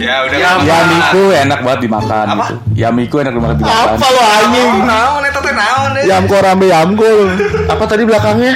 [0.00, 0.36] Ya udah.
[0.38, 2.34] Ya, Yam itu enak banget dimakan Apa?
[2.40, 2.54] gitu.
[2.78, 3.88] Yam itu enak banget dimakan.
[4.00, 4.72] Apa lo anjing?
[4.86, 6.02] Naon eta teh naon deh.
[6.08, 7.12] Yam kok rambe yam kok.
[7.68, 8.54] Apa tadi belakangnya?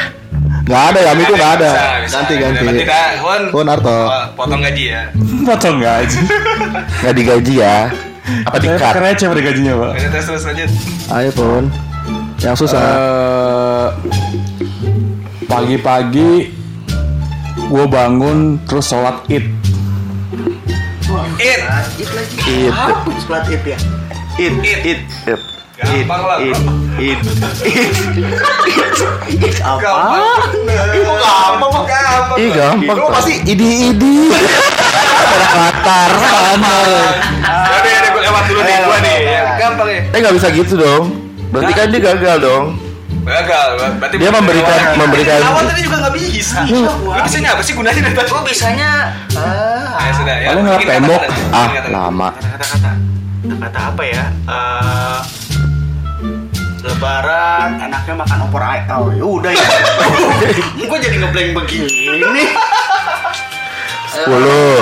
[0.65, 1.71] Gak ada yam itu gak ada.
[1.77, 2.17] Bisa, bisa.
[2.17, 2.65] Ganti ganti.
[2.81, 3.43] Tidak, Won.
[3.53, 3.93] Won, Arto.
[4.09, 5.03] Oh, Potong gaji ya.
[5.45, 6.21] Potong gaji.
[7.05, 7.79] Nggak digaji ya?
[8.49, 8.93] Apa di cut?
[8.97, 9.91] Receh pada gajinya pak.
[9.93, 10.71] Oke, Terus terus lanjut.
[11.13, 11.63] Ayo pun.
[12.41, 12.81] Yang susah.
[12.81, 13.89] Eh,
[15.45, 16.31] pagi-pagi
[17.69, 19.47] gue bangun terus sholat id
[21.35, 21.61] It.
[21.99, 22.37] It lagi.
[22.47, 22.73] It.
[22.73, 23.79] Apa selat it ya?
[25.75, 26.39] Gampang lah.
[26.39, 26.75] It, bro.
[27.03, 27.19] it,
[27.67, 27.91] it.
[29.43, 29.83] It apa?
[30.95, 32.37] Itu gampang, gampang.
[32.39, 32.97] Ih gampang.
[32.99, 34.31] Lu pasti idi-idi.
[35.55, 36.79] Latar sama.
[37.43, 39.19] Jadi ada gue lewat dulu nih gua nih.
[39.27, 40.01] Ya, Gampang ya.
[40.15, 41.05] Eh nggak bisa gitu dong.
[41.51, 42.65] Berarti kan dia gagal dong.
[43.25, 43.69] Gagal.
[43.99, 45.39] Berarti Dia memberikan memberikan.
[45.41, 46.59] Awal tadi juga nggak bisa.
[46.69, 46.85] Lu
[47.25, 48.29] bisanya apa sih gunanya dari tadi?
[48.29, 48.91] Gue bisanya
[49.37, 50.49] ah, Ya sudah ya.
[50.53, 51.21] Paling ngelap Bikin tembok.
[51.25, 51.57] kata-kata.
[51.57, 51.89] Ah kata-kata.
[51.91, 52.29] lama.
[52.37, 52.93] kata-kata
[53.45, 54.25] kata apa ya?
[54.49, 55.21] Eh,
[56.85, 59.01] lebaran enaknya makan opor ayam.
[59.01, 59.69] Oh, ya udah ya.
[60.89, 62.45] Gue jadi ngeblank begini.
[64.15, 64.75] Sepuluh.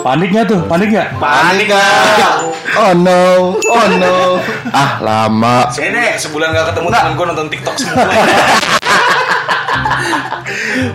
[0.00, 2.40] paniknya tuh paniknya Panik gak?
[2.80, 3.52] Oh no.
[3.60, 4.40] Oh no.
[4.72, 5.68] Ah lama.
[5.76, 8.08] Ini sebulan gak ketemu temen gue nonton TikTok semua.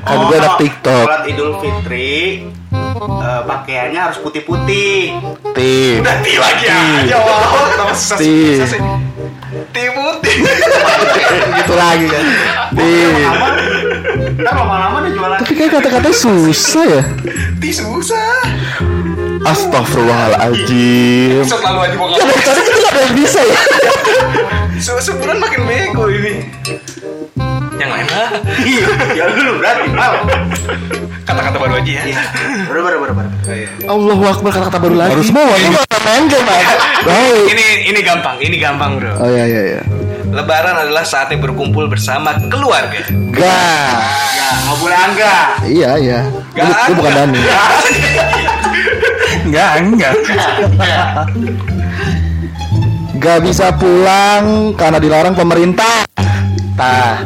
[0.06, 1.06] Kan gue anak TikTok.
[1.06, 2.50] Sholat Idul Fitri
[3.26, 5.14] eh, pakaiannya harus putih-putih.
[5.54, 6.02] Tim.
[6.02, 7.18] Udah ti lagi aja.
[7.94, 8.18] Ti.
[8.18, 8.58] sih?
[8.58, 8.82] Susah sih.
[9.70, 10.36] Ti putih.
[11.62, 12.26] gitu lagi kan.
[12.76, 13.85] Lama-lama,
[14.36, 15.38] ntar lama-lama dia jualan.
[15.40, 17.02] Tapi kayak kata-katanya susah ya.
[17.56, 18.34] Ti susah.
[19.46, 21.42] Astagfirullahaladzim.
[21.42, 22.28] Episode lalu aja mau Ya ngomong.
[22.28, 23.60] dari tadi kita gak ada yang bisa ya.
[24.78, 26.34] Se- Sebulan makin bego ini.
[27.76, 28.30] Yang lain lah.
[28.58, 30.14] Iya, ya lu berarti mal.
[31.22, 32.04] Kata-kata baru aja ya.
[32.06, 32.22] Iya,
[32.66, 33.30] baru baru baru baru.
[33.86, 35.12] Allahu Akbar kata-kata baru lagi.
[35.14, 35.68] Harus semua Ini
[36.02, 36.66] main game Mas.
[37.04, 37.44] Baik.
[37.48, 39.12] Ini ini gampang, ini gampang bro.
[39.20, 39.82] Oh iya iya iya.
[40.36, 43.08] Lebaran adalah saatnya berkumpul bersama keluarga.
[43.32, 43.88] Gak.
[44.36, 45.36] Ya, nggak boleh angga.
[45.64, 46.20] Iya iya.
[46.52, 47.12] Gak lu bukan.
[47.16, 47.40] Dani.
[49.48, 50.14] Enggak, enggak.
[53.16, 56.04] Gak bisa pulang karena dilarang pemerintah.
[56.76, 57.24] Tah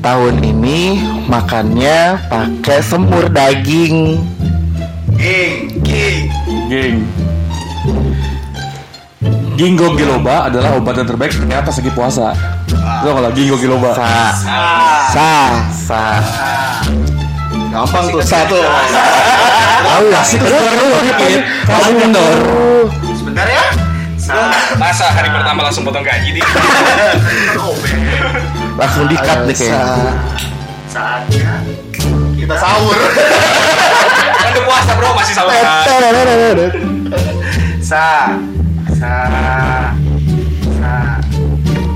[0.00, 4.24] tahun ini makannya pakai semur daging.
[5.20, 5.84] Ging.
[5.84, 7.27] Ging.
[9.58, 12.30] Ginkgo biloba adalah obat yang terbaik ternyata pas lagi puasa.
[13.02, 13.90] Lo kalau ginkgo biloba.
[13.90, 14.06] Sa
[15.10, 15.50] Sah.
[15.74, 16.02] sa
[17.74, 18.54] Gampang tuh satu.
[19.82, 21.42] Tahu asik dikit.
[21.66, 22.34] Kamu kendor.
[23.18, 23.66] Sebentar ya.
[24.14, 24.46] Sa.
[24.78, 26.40] Masa hari pertama langsung potong gaji di?
[28.78, 30.14] langsung dikat nih kayaknya.
[30.86, 31.66] Saatnya
[32.38, 32.94] kita sahur.
[34.38, 35.50] Kan puasa bro masih sama.
[37.82, 38.38] Sa.
[38.98, 39.14] Sa.
[40.82, 41.22] Sa.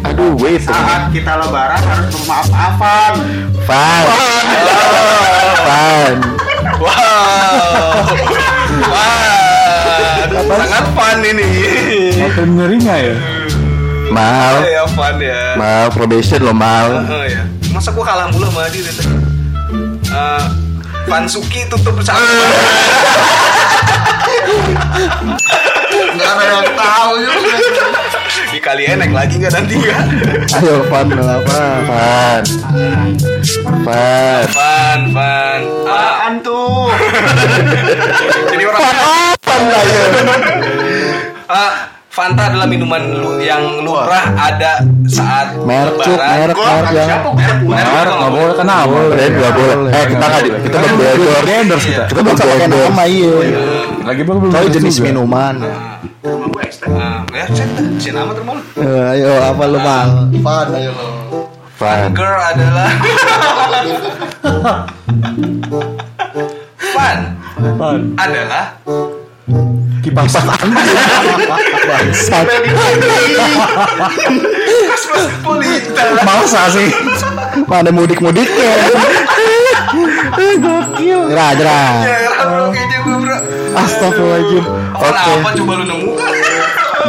[0.06, 0.62] Aduh, wait.
[0.62, 3.18] Saat kita lebaran harus bermaaf-maafan.
[3.66, 4.04] Fan.
[5.66, 6.14] Fan.
[6.78, 8.06] Wow.
[8.86, 11.50] Wah, sangat fun ini.
[12.22, 13.18] Apa ngerinya ya?
[14.14, 14.62] Mal.
[14.62, 15.58] Ya fun ya.
[15.58, 17.02] Mal probation lo mal.
[17.26, 17.50] Ya.
[17.74, 19.10] Masa gua kalah mulu sama dia dari tadi?
[20.06, 20.44] Eh,
[21.10, 22.22] Fansuki tutup satu.
[26.22, 27.52] Ada yang tahu juga.
[28.52, 29.98] Dikali enek lagi nggak nanti ya?
[30.60, 31.60] Ayo Van apa?
[31.88, 32.42] Fan.
[33.82, 34.44] Fan.
[34.52, 35.60] Fun, fun.
[35.88, 36.92] Ah, Apaan tuh?
[38.52, 38.80] jadi orang
[41.52, 46.36] Ah, Fanta adalah minuman lu yang lumrah ada saat Merek cuk, lebaran.
[46.36, 47.24] merek merek yang.
[47.64, 48.98] Merek nggak boleh kan nama.
[49.08, 49.90] Brand nggak boleh.
[49.90, 51.40] Eh kita nggak kita berbedor.
[51.48, 52.04] Endorse kita.
[52.12, 52.84] Kita pakai berbedor.
[52.84, 53.32] nama iya.
[54.04, 55.54] Lagi belum belum Tahu jenis minuman.
[56.20, 56.92] Rumah gua ekstra.
[56.92, 57.86] Ah, ya, cek dah.
[57.96, 58.60] Si nama termal.
[58.76, 60.08] Eh, Ayo apa lu Bang?
[60.36, 61.08] Van ayo lo.
[61.80, 62.12] Fan.
[62.12, 62.92] Girl adalah
[67.72, 68.00] Apaan?
[68.14, 68.64] adalah
[70.02, 70.34] Kipas.
[71.82, 72.46] Bangsat.
[74.92, 76.10] Cosmopolitan.
[76.22, 76.88] Masa sih?
[77.66, 78.72] Mana mudik-mudiknya?
[80.62, 81.20] Gokil.
[81.32, 81.88] Jerah, jerah.
[83.72, 84.64] Astagfirullahaladzim.
[84.92, 86.10] Apaan apa coba lu nemu?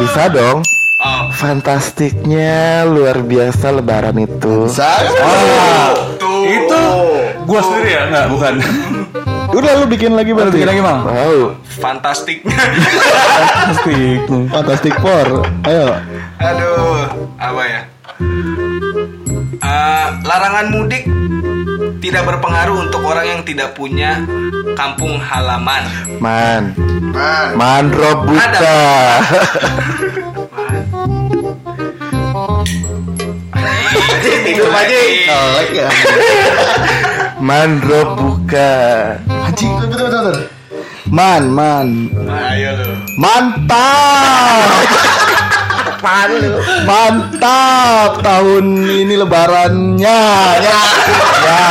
[0.03, 0.59] Bisa dong.
[1.03, 4.71] Oh, Fantastiknya luar biasa lebaran itu.
[4.79, 6.47] Ah, tuh.
[6.47, 6.83] itu
[7.43, 8.01] gua sendiri ya?
[8.07, 8.53] Enggak, bukan.
[9.53, 10.69] Udah lu bikin lagi Berarti berarti.
[10.69, 11.01] lagi, Mang.
[11.05, 11.39] Wow.
[11.77, 12.57] Fantastiknya.
[13.69, 13.97] Pasti.
[14.49, 15.27] Fantastic Four.
[15.63, 15.87] Ayo.
[16.41, 17.05] Aduh,
[17.37, 17.81] apa ya?
[19.63, 21.07] Eh, larangan mudik
[22.03, 24.19] tidak berpengaruh untuk orang yang tidak punya
[24.75, 25.87] kampung halaman.
[26.19, 26.75] Man.
[27.13, 27.47] Man.
[27.55, 28.75] Man Rob buka.
[34.43, 34.99] Tidur aja.
[35.31, 35.87] Nolek ya.
[37.43, 38.71] Man Rob buka.
[39.27, 40.47] Anjing, betul betul betul.
[41.11, 42.07] Man, man.
[42.31, 42.95] Ayo lu.
[43.19, 44.71] Mantap.
[46.87, 50.23] Mantap tahun ini lebarannya.
[50.63, 50.79] Ya.
[51.43, 51.67] Ya.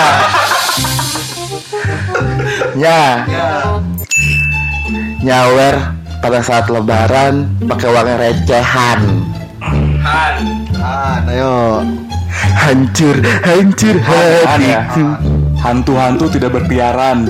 [2.77, 3.05] Ya.
[5.25, 5.77] Nyawer
[6.21, 9.01] pada saat lebaran pakai uang recehan.
[10.05, 10.37] Han.
[10.77, 11.81] Man, ayo.
[12.61, 14.45] Hancur, hancur ya?
[14.45, 15.42] hatiku.
[15.63, 17.23] Hantu-hantu tidak berkeliaran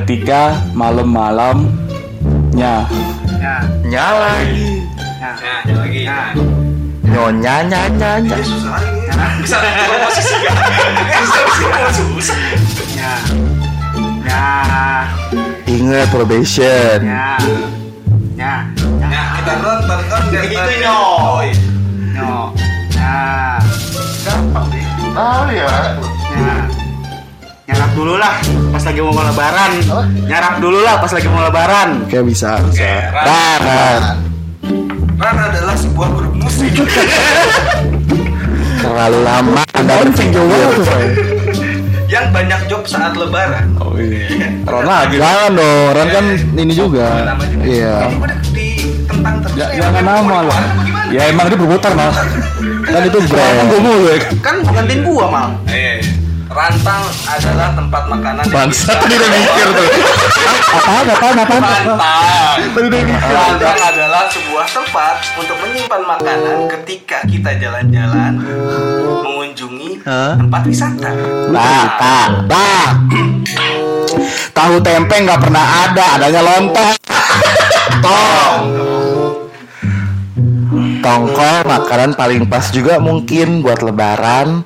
[0.00, 2.88] ketika malam-malamnya.
[3.36, 3.56] Ya.
[3.84, 4.40] Nyala.
[4.40, 4.80] Ya.
[5.20, 5.36] Nah,
[5.84, 6.08] lagi.
[6.08, 6.32] Ya.
[7.04, 8.36] Nyonya nya nya nya.
[8.40, 8.96] Susah lagi.
[9.44, 10.56] Bisa posisi gak?
[11.04, 12.38] Bisa bisa susah.
[12.96, 13.14] Ya.
[14.24, 14.48] Ya.
[15.68, 17.04] Ingat probation.
[17.04, 17.36] Ya.
[18.40, 18.72] Ya.
[19.04, 21.00] Nah, kita nonton kan Gitu, Nyo.
[22.16, 22.56] Nyo.
[22.96, 23.60] Ya.
[24.24, 24.80] Gampang deh.
[25.12, 25.68] Oh ya.
[26.32, 26.71] Ya.
[27.72, 28.34] Nyarap dulu lah
[28.68, 29.70] pas lagi mau lebaran.
[30.28, 31.88] Nyarap dulu lah pas lagi mau lebaran.
[32.06, 32.50] Kayak bisa.
[32.60, 33.60] Oke, Ran.
[33.60, 34.02] Ran.
[35.16, 36.68] Ran adalah sebuah grup musik.
[38.82, 40.42] Terlalu lama Anda berpikir.
[42.06, 43.72] yang banyak job saat lebaran.
[43.80, 44.52] Oh iya.
[44.68, 45.16] Ron lagi.
[45.16, 47.08] Jangan dong, Ran kan ini juga.
[47.24, 47.64] Juga.
[47.64, 47.94] Iya.
[48.04, 48.16] Ini
[48.52, 48.66] di
[49.08, 49.56] tentang terus.
[49.56, 50.60] Ya, ya, jangan mau nama lah.
[50.60, 51.08] apa?
[51.08, 52.16] Ya emang dia berputar malah.
[52.82, 53.68] Kan itu Kan brand.
[53.78, 54.16] mulu ya.
[54.42, 55.48] Kan gantiin gua mal.
[55.70, 56.02] Eh,
[56.52, 59.88] rantang adalah tempat makanan bisa- tadi udah mikir tuh.
[60.72, 61.62] Apaan, apaan, apaan?
[61.62, 63.06] Rantang.
[63.12, 68.32] Rantang adalah sebuah tempat untuk menyimpan makanan ketika kita jalan-jalan
[69.24, 70.36] mengunjungi Hah?
[70.40, 71.10] tempat wisata.
[71.52, 72.90] Tak, tak.
[74.52, 76.90] Tahu tempe nggak pernah ada, adanya lontong.
[78.00, 78.60] Tong.
[81.02, 84.62] tongkol makanan paling pas juga mungkin buat lebaran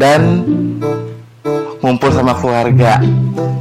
[0.00, 0.42] dan
[1.78, 2.98] ngumpul sama keluarga.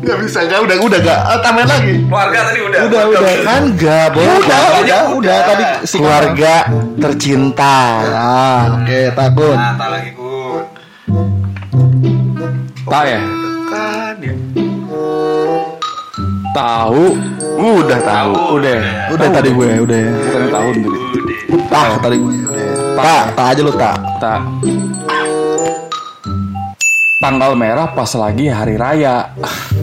[0.02, 1.94] Gak bisa gak udah udah gak ah, tambahin lagi.
[2.08, 2.80] Keluarga tadi udah.
[2.88, 3.34] Udah, udah.
[3.46, 4.36] Kan gak boleh.
[4.42, 5.38] Udah, udah, udah.
[5.46, 6.54] Tadi si keluarga
[6.98, 7.78] tercinta.
[8.14, 9.58] Ah, oke, takut.
[9.58, 10.64] Nah, tak lagi Kun.
[12.88, 13.22] Tak ya?
[13.68, 14.34] Kan ya.
[16.56, 17.06] Tahu.
[17.58, 18.34] Udah tahu.
[18.58, 18.80] Udah.
[19.14, 20.04] Udah tadi gue, udah.
[20.10, 21.36] Bukan tahun tadi.
[21.68, 22.72] Tak tadi gue, udah.
[22.98, 23.98] Tak, tak aja lu tak.
[24.18, 24.40] Tak.
[27.28, 29.36] Tanggal merah pas lagi hari raya.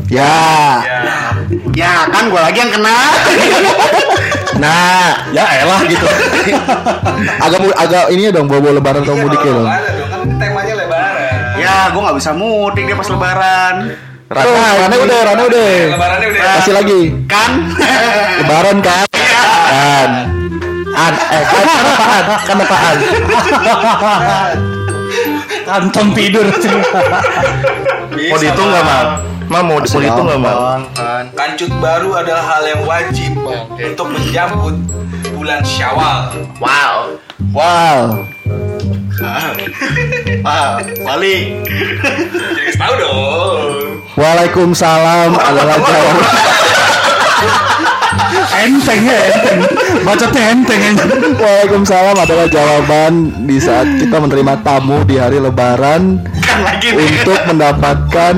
[0.09, 0.81] Ya.
[1.77, 2.97] Ya kan gue lagi yang kena.
[4.55, 6.07] Nah, ya elah gitu.
[7.43, 9.67] agak agak ini ya dong bawa-bawa lebaran atau mudik ya dong.
[9.67, 9.83] Kan
[10.39, 11.59] temanya lebaran.
[11.59, 13.75] Ya gue nggak bisa mudik dia pas lebaran.
[14.31, 15.73] Tuh, Rane udah, Rane udah.
[15.99, 16.45] Lebarannya udah.
[16.63, 17.01] Kasih lagi.
[17.27, 17.51] Kan?
[18.41, 19.07] Lebaran kan?
[19.13, 20.11] Kan.
[20.95, 21.65] An, eh, kan,
[22.47, 22.97] kan apaan?
[23.59, 24.74] Kan apaan?
[25.65, 26.47] Kantong tidur.
[28.31, 29.07] Mau dihitung nggak mal?
[29.45, 30.57] Mal mau, mau dihitung nggak mal?
[31.33, 33.33] Kancut baru adalah hal yang wajib
[33.75, 34.77] untuk menyambut
[35.35, 36.33] bulan Syawal.
[36.61, 37.19] Wow.
[37.53, 38.01] Wow.
[40.45, 40.77] Wow.
[41.01, 41.65] Balik.
[41.65, 43.97] Jadi tahu dong.
[44.13, 46.29] Waalaikumsalam adalah jawaban.
[48.61, 49.59] Enteng ya enteng.
[50.03, 51.05] Bacotnya enteng aja.
[51.35, 53.13] Waalaikumsalam adalah jawaban
[53.45, 57.03] di saat kita menerima tamu di hari Lebaran Kan lagi nih.
[57.21, 58.35] untuk mendapatkan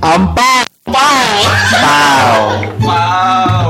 [0.00, 0.62] ampau.
[0.88, 2.40] Pau.
[2.80, 3.68] Wow.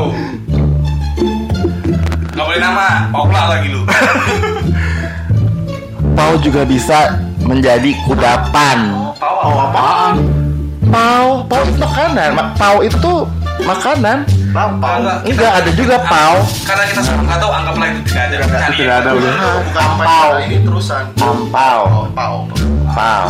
[2.30, 3.82] Gak boleh nama, Paula lagi lu.
[6.14, 8.94] Pau juga bisa menjadi kudapan.
[9.18, 10.14] Pau apaan?
[10.88, 12.30] Pau, pau itu makanan.
[12.32, 13.12] Ma- Pau itu
[13.60, 14.22] makanan.
[14.48, 16.40] Enggak, Enggak ada juga pau.
[16.64, 18.37] Karena kita semua nggak tahu, anggaplah itu tidak ada.
[18.48, 19.32] Cari Tidak ada udah.
[19.61, 20.30] Bukan pau.
[20.40, 21.04] Ini terusan.
[21.20, 21.80] Ampau.
[22.16, 22.37] Pau.
[22.96, 23.28] Pau.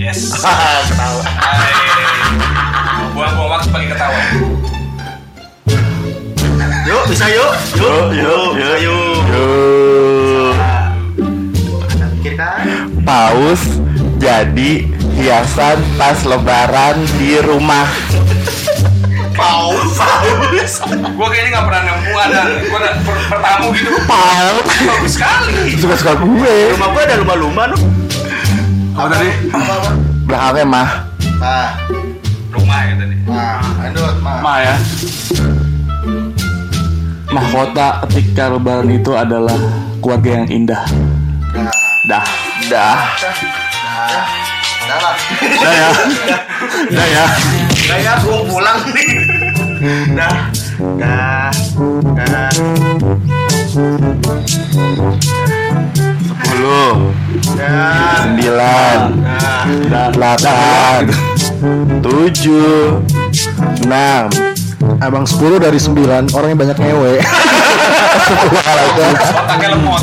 [0.00, 0.32] Yes.
[0.88, 1.22] Ketawa.
[3.14, 4.20] Buang-buang waktu pakai ketawa.
[6.84, 7.52] Yuk bisa yuk.
[7.78, 8.04] Yuk.
[8.16, 8.50] Yuk.
[8.58, 9.18] Yuk.
[9.30, 10.52] Yuk.
[12.34, 12.90] Kan?
[13.06, 13.62] Paus
[14.18, 17.86] jadi hiasan pas lebaran di rumah.
[19.34, 19.74] Pau.
[19.98, 20.72] Paus.
[20.86, 22.42] Gue kayaknya nggak pernah nemu ada.
[22.62, 23.90] Gue ada per- pertamu gitu.
[24.06, 24.66] Paus.
[24.86, 25.74] Bagus sekali.
[25.78, 26.54] Suka-suka gue.
[26.78, 27.82] Rumah gue ada lumba-lumba tuh.
[28.94, 29.30] Apa tadi?
[30.26, 30.88] Belakangnya mah.
[31.42, 31.70] Nah.
[32.54, 33.14] Rumah ya tadi.
[33.26, 33.58] Nah.
[33.82, 34.14] Lanjut.
[34.22, 34.38] Nah.
[34.42, 34.76] Ma ya.
[37.34, 39.58] Mahkota ketika lebaran itu adalah
[39.98, 40.82] keluarga yang indah.
[42.06, 42.26] Dah.
[42.70, 42.98] Dah.
[43.94, 44.53] Dah
[44.88, 45.14] lah.
[45.40, 45.90] Dah ya.
[46.92, 47.24] Dah ya.
[47.84, 49.10] Udah ya, gue pulang nih.
[50.16, 50.36] Dah.
[51.00, 51.48] Dah.
[52.16, 52.50] Dah.
[56.24, 56.92] Sepuluh.
[57.44, 58.98] Sembilan.
[59.88, 60.08] Dah.
[60.12, 61.02] Delapan.
[62.04, 63.00] Tujuh.
[63.84, 64.28] Enam.
[65.00, 67.12] Abang 10 dari 9 orangnya banyak ngewe.
[69.40, 70.02] Otaknya lemot.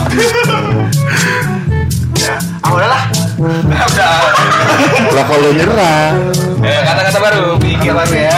[2.61, 3.10] Ah udahlah.
[3.41, 3.61] Udah.
[5.17, 6.13] Lah kalau nyerah.
[6.61, 7.57] Eh, kata-kata baru.
[7.57, 8.37] Baru ya.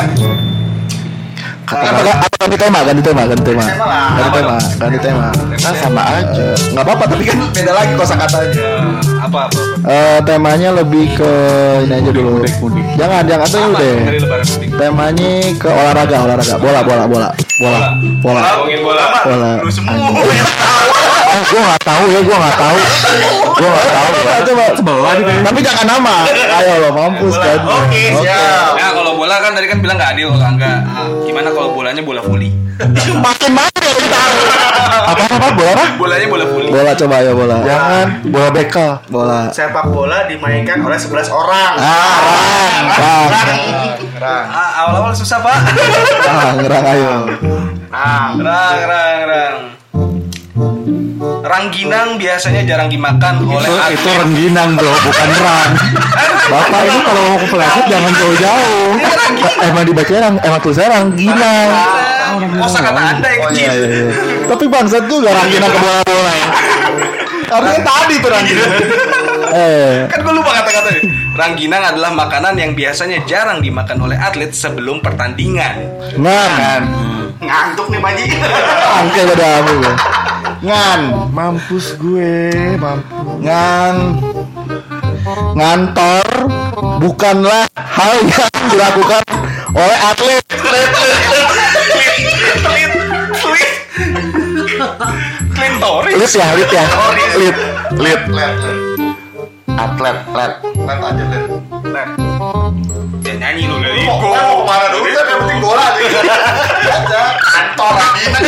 [1.64, 3.64] apa, apa ganti tema, ganti tema, ganti tema.
[3.66, 5.28] Ganti tema, ganti tema.
[5.60, 6.48] Kan sama aja.
[6.72, 8.70] Nggak apa-apa tapi kan beda lagi kosakatanya.
[9.28, 9.60] Apa apa?
[9.92, 11.32] Eh temanya lebih ke
[11.84, 12.44] ini aja dulu.
[12.96, 13.98] Jangan, jangan tuh mudik?
[14.76, 17.28] Temanya ke olahraga, olahraga, bola, bola, bola,
[17.60, 17.80] bola,
[18.24, 18.40] bola.
[18.56, 19.06] Ngomongin bola.
[19.28, 19.52] Bola.
[19.64, 20.00] Lu semua.
[21.34, 22.78] Oh, gue nggak tahu ya, gue nggak tahu.
[23.54, 24.10] Gue nggak tahu.
[24.14, 24.38] Ya.
[24.44, 26.16] Coba sebelah Tapi jangan nama.
[26.30, 27.58] Ayo lo mampus kan.
[27.66, 28.72] Oke, siap.
[28.76, 30.78] Ya kalau bola kan tadi kan bilang nggak adil kalau enggak.
[31.24, 32.54] Gimana kalau bolanya bola voli?
[33.14, 34.30] Makin mana ya ntar?
[35.06, 35.86] Apa apa bola apa?
[35.96, 36.70] Bolanya bola voli.
[36.70, 37.58] Bola coba ayo bola.
[37.62, 38.92] Jangan bola bekel.
[39.10, 39.40] Bola.
[39.50, 41.72] Sepak bola dimainkan oleh 11 orang.
[41.78, 42.18] Ah,
[42.94, 43.30] rang,
[44.18, 45.58] rang, Ah, awal-awal susah pak.
[46.24, 47.14] rang, rang, ayo.
[47.90, 49.58] Nah, Rang, rang, rang.
[51.44, 54.00] Rangginang biasanya jarang dimakan oleh Itu, atlet.
[54.00, 55.72] itu rengginang bro, bukan rang.
[56.48, 58.88] Bapak ini kalau mau ke peleset jangan jauh-jauh.
[59.62, 61.54] Emang dibaca rang, emang tulisannya ranggina.
[62.34, 63.60] Kosa kata anda yang Oh kecil.
[63.60, 64.12] iya, iya, iya.
[64.48, 66.48] Tapi bangsat tuh gak ranggina ke bola-bola ya.
[67.54, 68.64] Artinya tadi tuh ranggina.
[69.54, 71.02] Eh, Kan gue lupa kata-katanya.
[71.34, 75.92] Rangginang adalah makanan yang biasanya jarang dimakan oleh atlet sebelum pertandingan.
[76.16, 76.84] ngan.
[77.38, 78.26] ngantuk nih Maji.
[78.96, 79.76] Angke udah aku.
[80.64, 81.00] Ngan.
[81.36, 83.44] Mampus gue, mampus.
[83.44, 83.96] Ngan.
[85.60, 86.28] Ngantor
[87.04, 89.24] bukanlah hal yang dilakukan
[89.76, 90.44] oleh atlet.
[96.14, 96.86] Lit ya, lit ya.
[97.36, 97.58] Lit,
[98.00, 98.22] lit.
[99.74, 100.54] Atlet, let.
[100.64, 101.26] Let aja,
[101.92, 102.08] let.
[103.24, 106.12] Ya nyanyi lu dari Kok ke mana dulu kan yang penting bola nih.
[106.92, 108.44] Aja kantor lagi kan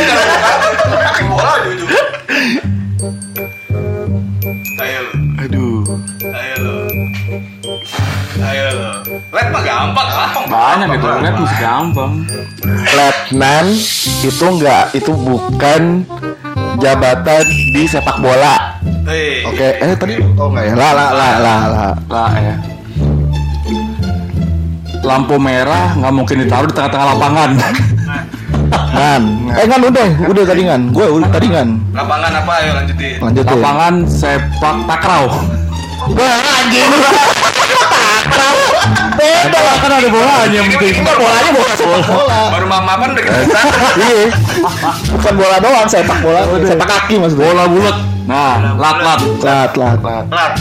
[10.79, 10.99] gampang.
[10.99, 12.11] Itu, lihat masih gampang.
[12.95, 13.65] Letnan
[14.25, 15.81] itu enggak itu bukan
[16.79, 18.79] jabatan di sepak bola.
[19.05, 19.45] Hei.
[19.47, 20.73] Oke, eh tadi oh enggak ya?
[20.75, 21.93] Lah lah lah lah lah.
[22.09, 22.55] Lah ya.
[25.05, 27.49] Lampu merah nggak mungkin ditaruh di tengah-tengah lapangan.
[28.95, 29.23] Ngan.
[29.53, 30.81] Eh ngan udah, udah tadi ngan.
[30.89, 31.69] Gue udah tadi ngan.
[31.93, 32.53] Lapangan apa?
[32.63, 33.15] Ayo lanjutin.
[33.21, 33.51] Lanjut ya.
[33.53, 35.23] lapangan sepak takraw.
[36.15, 36.89] Wah, anjing.
[39.15, 40.93] Beda lah kan ada bolanya mungkin.
[41.05, 42.41] Bolanya bola sepak bola.
[42.51, 43.61] Baru mamapan udah kita.
[44.05, 44.25] Iya.
[45.15, 47.47] Bukan bola doang, sepak bola, sepak kaki maksudnya.
[47.47, 47.97] Bola bulat.
[48.25, 49.19] Nah, lat lat.
[49.45, 50.25] Lat, lat, lat.
[50.33, 50.53] Lat,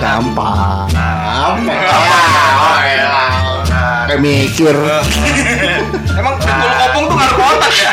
[0.00, 0.88] Gampang.
[4.10, 4.74] Kayak mikir.
[6.18, 7.92] Emang dengkul kopong tuh ngaruh otak ya?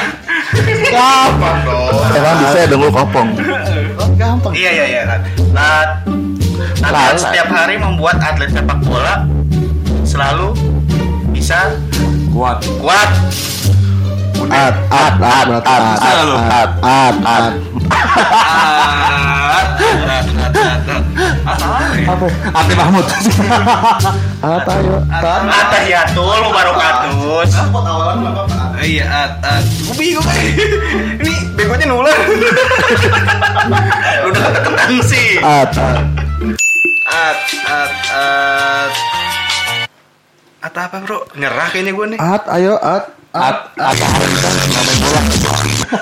[0.89, 2.15] Gampang dong.
[2.15, 3.27] Emang bisa ya dengkul kopong.
[4.17, 4.53] Gampang.
[4.57, 5.01] Iya iya iya.
[5.53, 5.89] Lat.
[6.77, 6.91] Lat.
[6.93, 7.17] Lat Lat.
[7.17, 9.25] setiap hari membuat atlet sepak bola
[10.05, 10.53] selalu
[11.33, 11.73] bisa
[12.29, 12.61] Kuat.
[12.77, 13.09] kuat.
[14.53, 17.53] At, at, at, at, at, at, at, at.
[21.47, 21.81] Ah,
[22.13, 22.27] Apa?
[22.53, 23.05] Ati Mahmud.
[24.37, 24.95] At, ayo.
[25.49, 27.49] Atahiyatul mubarakatus.
[28.77, 29.63] Iya, at, at.
[29.65, 30.53] Gue bingung eh.
[31.17, 32.13] Ini begonya nular.
[34.21, 35.41] Lu udah ketekan sih.
[35.41, 36.26] At, at.
[37.17, 38.93] At, at, at.
[40.61, 41.25] At apa bro?
[41.33, 42.19] Nyerah kayaknya gue nih.
[42.21, 43.09] At, ayo, at.
[43.33, 43.97] At at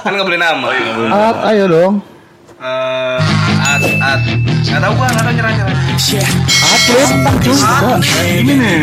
[0.04, 0.67] Kan nggak boleh nama.
[1.15, 2.04] At, ayo dong.
[2.60, 3.19] Eh,
[3.63, 4.19] at, at.
[4.28, 5.75] Nggak tahu gua, nggak tahu nyerah nyerah.
[6.67, 7.10] Atlet,
[7.47, 7.95] juga.
[8.28, 8.75] ini nih.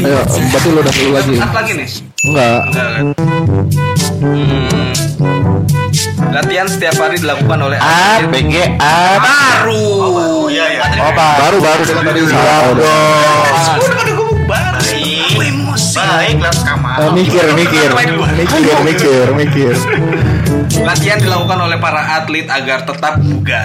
[0.00, 1.34] Ayo, berarti lu udah dulu lagi.
[1.36, 1.88] At lagi nih.
[2.24, 2.60] Enggak.
[2.64, 3.04] Enggak kan?
[4.20, 4.92] Hmm.
[6.28, 9.16] Latihan setiap hari dilakukan oleh At, BG, at.
[9.16, 9.80] baru.
[9.80, 10.84] Oh iya iya.
[11.00, 11.82] Oh, baru, baru.
[11.88, 12.84] Tadi salah dong.
[14.44, 15.40] Baik.
[15.90, 16.96] Baik lah kamar.
[17.00, 17.88] Eh, mikir, mikir,
[18.36, 19.74] mikir, mikir, mikir.
[20.84, 23.64] Latihan dilakukan oleh para atlet agar tetap bugar.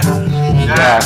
[0.66, 0.98] Ya.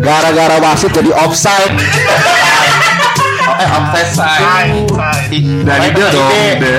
[0.00, 1.76] Gara-gara wasit jadi offside.
[3.60, 4.88] Eh, offside.
[5.38, 6.30] Dari dia dong.
[6.58, 6.74] De.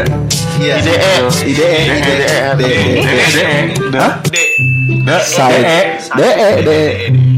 [0.61, 0.75] Iya.
[0.83, 1.13] IDE,
[1.47, 1.69] IDE,
[2.03, 2.27] IDE,
[2.59, 2.69] De.
[3.87, 4.05] De.
[4.27, 4.43] De.
[5.01, 5.63] Dek, Side.
[6.13, 6.29] DE,
[6.61, 6.81] DE,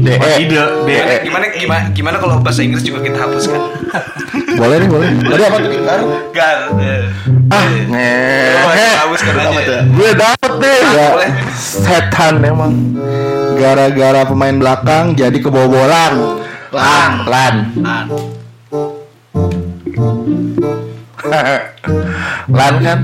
[0.02, 0.14] DE.
[0.42, 0.62] Ide.
[0.84, 0.96] De.
[1.22, 3.60] gimana gimana gimana kalau bahasa Inggris juga kita hapuskan?
[4.58, 5.08] Boleh nih, boleh.
[5.22, 5.78] Tadi apa tadi?
[6.34, 6.58] Gar.
[6.82, 7.02] eh.
[7.54, 8.90] Ah, ngehe.
[8.98, 9.76] hapuskan aja.
[9.86, 10.80] Gue dapet deh.
[10.82, 11.08] Ya,
[11.54, 12.74] setan emang.
[13.54, 16.42] Gara-gara pemain belakang jadi kebobolan.
[16.74, 17.54] Lan, lan.
[17.78, 18.06] lan
[22.84, 23.00] kan?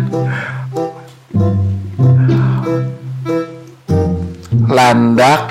[4.71, 5.43] Landak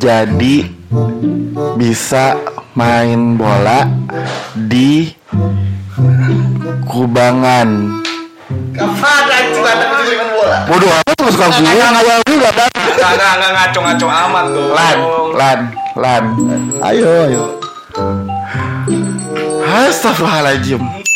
[0.00, 0.56] jadi
[1.76, 2.34] bisa
[2.74, 3.84] main bola
[4.56, 5.12] di
[6.88, 7.68] Kubangan.
[10.68, 12.70] Bodoh apa tuh suka gue ngawal juga kan?
[12.72, 14.68] Nggak nggak nggak ngaco-ngaco amat tuh.
[14.72, 14.98] Lan,
[15.36, 15.58] lan,
[15.98, 16.22] lan.
[16.80, 17.42] Ayo, ayo.
[19.68, 21.07] Astagfirullahaladzim.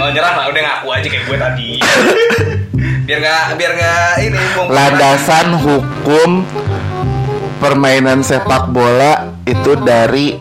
[0.00, 1.70] Kalau nyerah mah udah ngaku aja kayak gue tadi.
[3.04, 4.38] biar nggak biar nggak ini
[4.72, 6.40] Landasan hukum
[7.60, 10.40] permainan sepak bola itu dari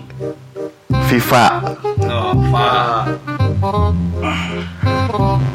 [1.12, 1.76] FIFA.
[2.08, 3.20] No, Pak.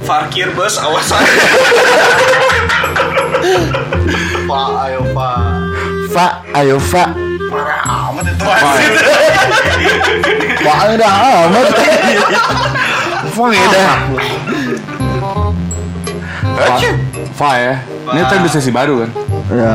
[0.04, 1.44] Fakir bos, awas aja.
[4.44, 5.40] Pak, ayo Pak.
[6.12, 7.08] Pak, ayo Pak.
[7.88, 8.44] Amat itu
[10.92, 11.12] udah
[11.48, 11.66] amat.
[13.34, 13.98] Pak, udah.
[17.34, 17.74] Fa ya.
[18.14, 19.10] Ini kan di sesi baru kan.
[19.50, 19.74] Ya.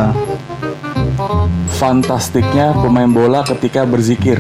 [1.76, 4.40] Fantastiknya pemain bola ketika berzikir.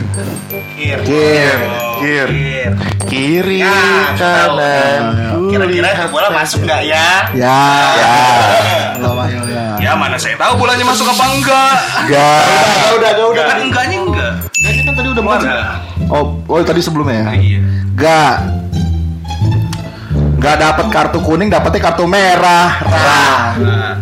[0.80, 1.00] Kir.
[1.04, 1.60] Kir,
[2.00, 2.72] kir, Kir.
[3.12, 5.04] kiri, Ya, kanan.
[5.52, 7.08] Kira-kira itu bola masuk nggak ya?
[7.36, 7.60] Ya,
[8.00, 8.16] ya.
[9.80, 11.76] Ya mana saya tahu bolanya masuk apa enggak.
[12.08, 12.42] Gak.
[12.96, 13.46] Udah, udah, udah.
[13.48, 14.32] Kan enggaknya enggak.
[14.60, 15.56] Ini kan tadi udah Mana?
[16.12, 17.28] Oh, oh tadi sebelumnya ya?
[17.36, 17.60] Iya.
[17.96, 18.36] Gak.
[20.40, 22.80] Gak dapat kartu kuning, dapetnya kartu merah.
[22.80, 23.44] Rah.
[23.60, 23.96] Nah,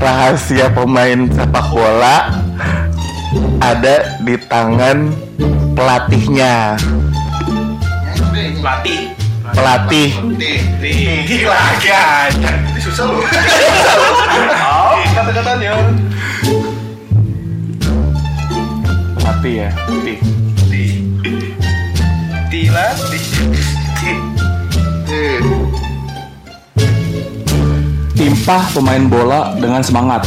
[0.00, 2.32] Rahasia pemain sepak bola
[3.60, 5.12] ada di tangan
[5.76, 6.80] pelatihnya
[8.60, 9.12] Pelatih.
[9.52, 10.10] pelatih
[10.80, 12.50] Tinggi lagi aja.
[12.80, 13.20] Susah lu.
[13.20, 15.72] Oh, kata-katanya.
[19.20, 19.70] Pelatih ya.
[19.84, 20.39] Pelatih.
[22.80, 23.20] Dilatih.
[28.16, 30.24] Timpah pemain bola dengan semangat.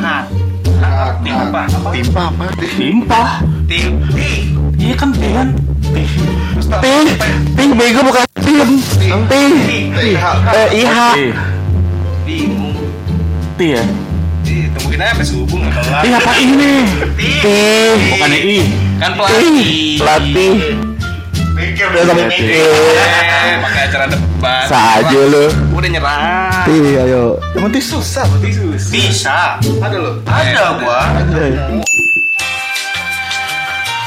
[0.00, 0.24] Nah,
[1.20, 1.68] Timpa.
[1.92, 3.30] timpa apa Timpah.
[3.68, 4.00] Tim.
[4.80, 5.48] Iya kan T kan?
[6.80, 7.04] Tih,
[7.52, 8.68] tih bego bukan tim.
[9.28, 9.52] Tih.
[9.92, 11.08] Eh, iha.
[11.12, 11.18] T.
[12.24, 12.76] Bingung.
[13.56, 13.84] T ya.
[14.44, 16.02] Itu mungkin aja sampai subuh nggak kelar.
[16.04, 16.72] Ih apa ini?
[17.44, 17.96] Tih.
[18.16, 18.58] Bukannya I.
[19.00, 19.18] Kan Tih.
[19.20, 19.96] pelatih.
[20.00, 20.54] Pelatih.
[21.84, 22.64] Mikir Udah sampai mikir.
[22.64, 24.64] Eh, pakai acara debat.
[24.64, 25.44] Saja lu.
[25.76, 26.64] Udah nyerah.
[26.64, 27.24] Tih, ayo.
[27.52, 28.24] Emang susah.
[28.40, 28.88] Tisus.
[28.88, 29.60] Bisa.
[29.60, 30.10] Ada lo.
[30.24, 31.00] Ada gua.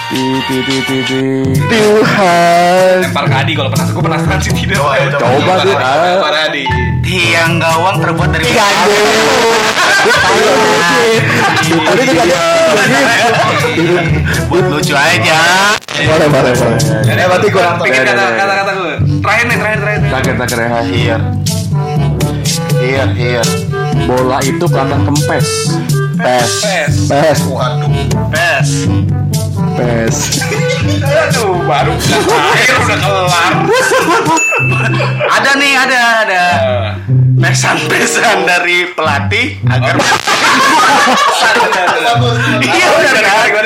[0.07, 1.21] Ti ti ti ti ti.
[1.69, 2.93] Tuhan.
[3.05, 3.93] Lempar ke Adi kalau penasaran.
[3.93, 4.81] Gua penasaran sih tidak.
[5.21, 5.53] Coba.
[5.61, 6.63] Adi, Lempar Adi.
[7.05, 8.43] tiang gawang terbuat dari
[11.77, 12.41] Tadi juga ada.
[14.49, 15.39] buat lucu aja.
[15.97, 16.79] Boleh, boleh, boleh.
[17.07, 18.93] Eh, berarti gua- Pikir kata kata kata gue.
[19.19, 20.01] Terakhir nih, terakhir terakhir.
[20.05, 20.77] Terakhir terakhir ya.
[20.85, 21.21] Here.
[22.77, 23.47] Here, here.
[24.05, 25.47] Bola itu kelihatan kempes.
[26.17, 26.51] Pes.
[26.61, 26.93] Pes.
[27.09, 27.39] Pes,
[28.29, 28.69] Pes.
[29.75, 30.15] pes.
[30.97, 33.53] Aduh, baru terakhir udah kelar.
[35.37, 36.43] Ada nih, ada, ada.
[37.37, 39.93] Pesan-pesan dari pelatih agar
[42.65, 43.65] Iya benar kan?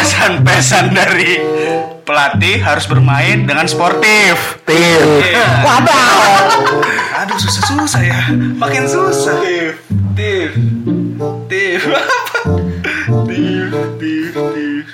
[0.00, 1.36] Pesan-pesan dari
[2.08, 4.64] pelatih harus bermain dengan sportif.
[4.64, 5.04] Tim.
[7.20, 8.32] Aduh, susah-susah ya.
[8.32, 9.44] Makin susah.
[9.44, 9.76] Tif.
[10.16, 10.56] Tif.
[11.52, 11.84] Tif.
[13.28, 13.68] Tif,
[14.00, 14.88] tif, tif.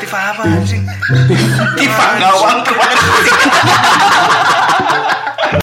[0.00, 0.88] Tif apa anjing?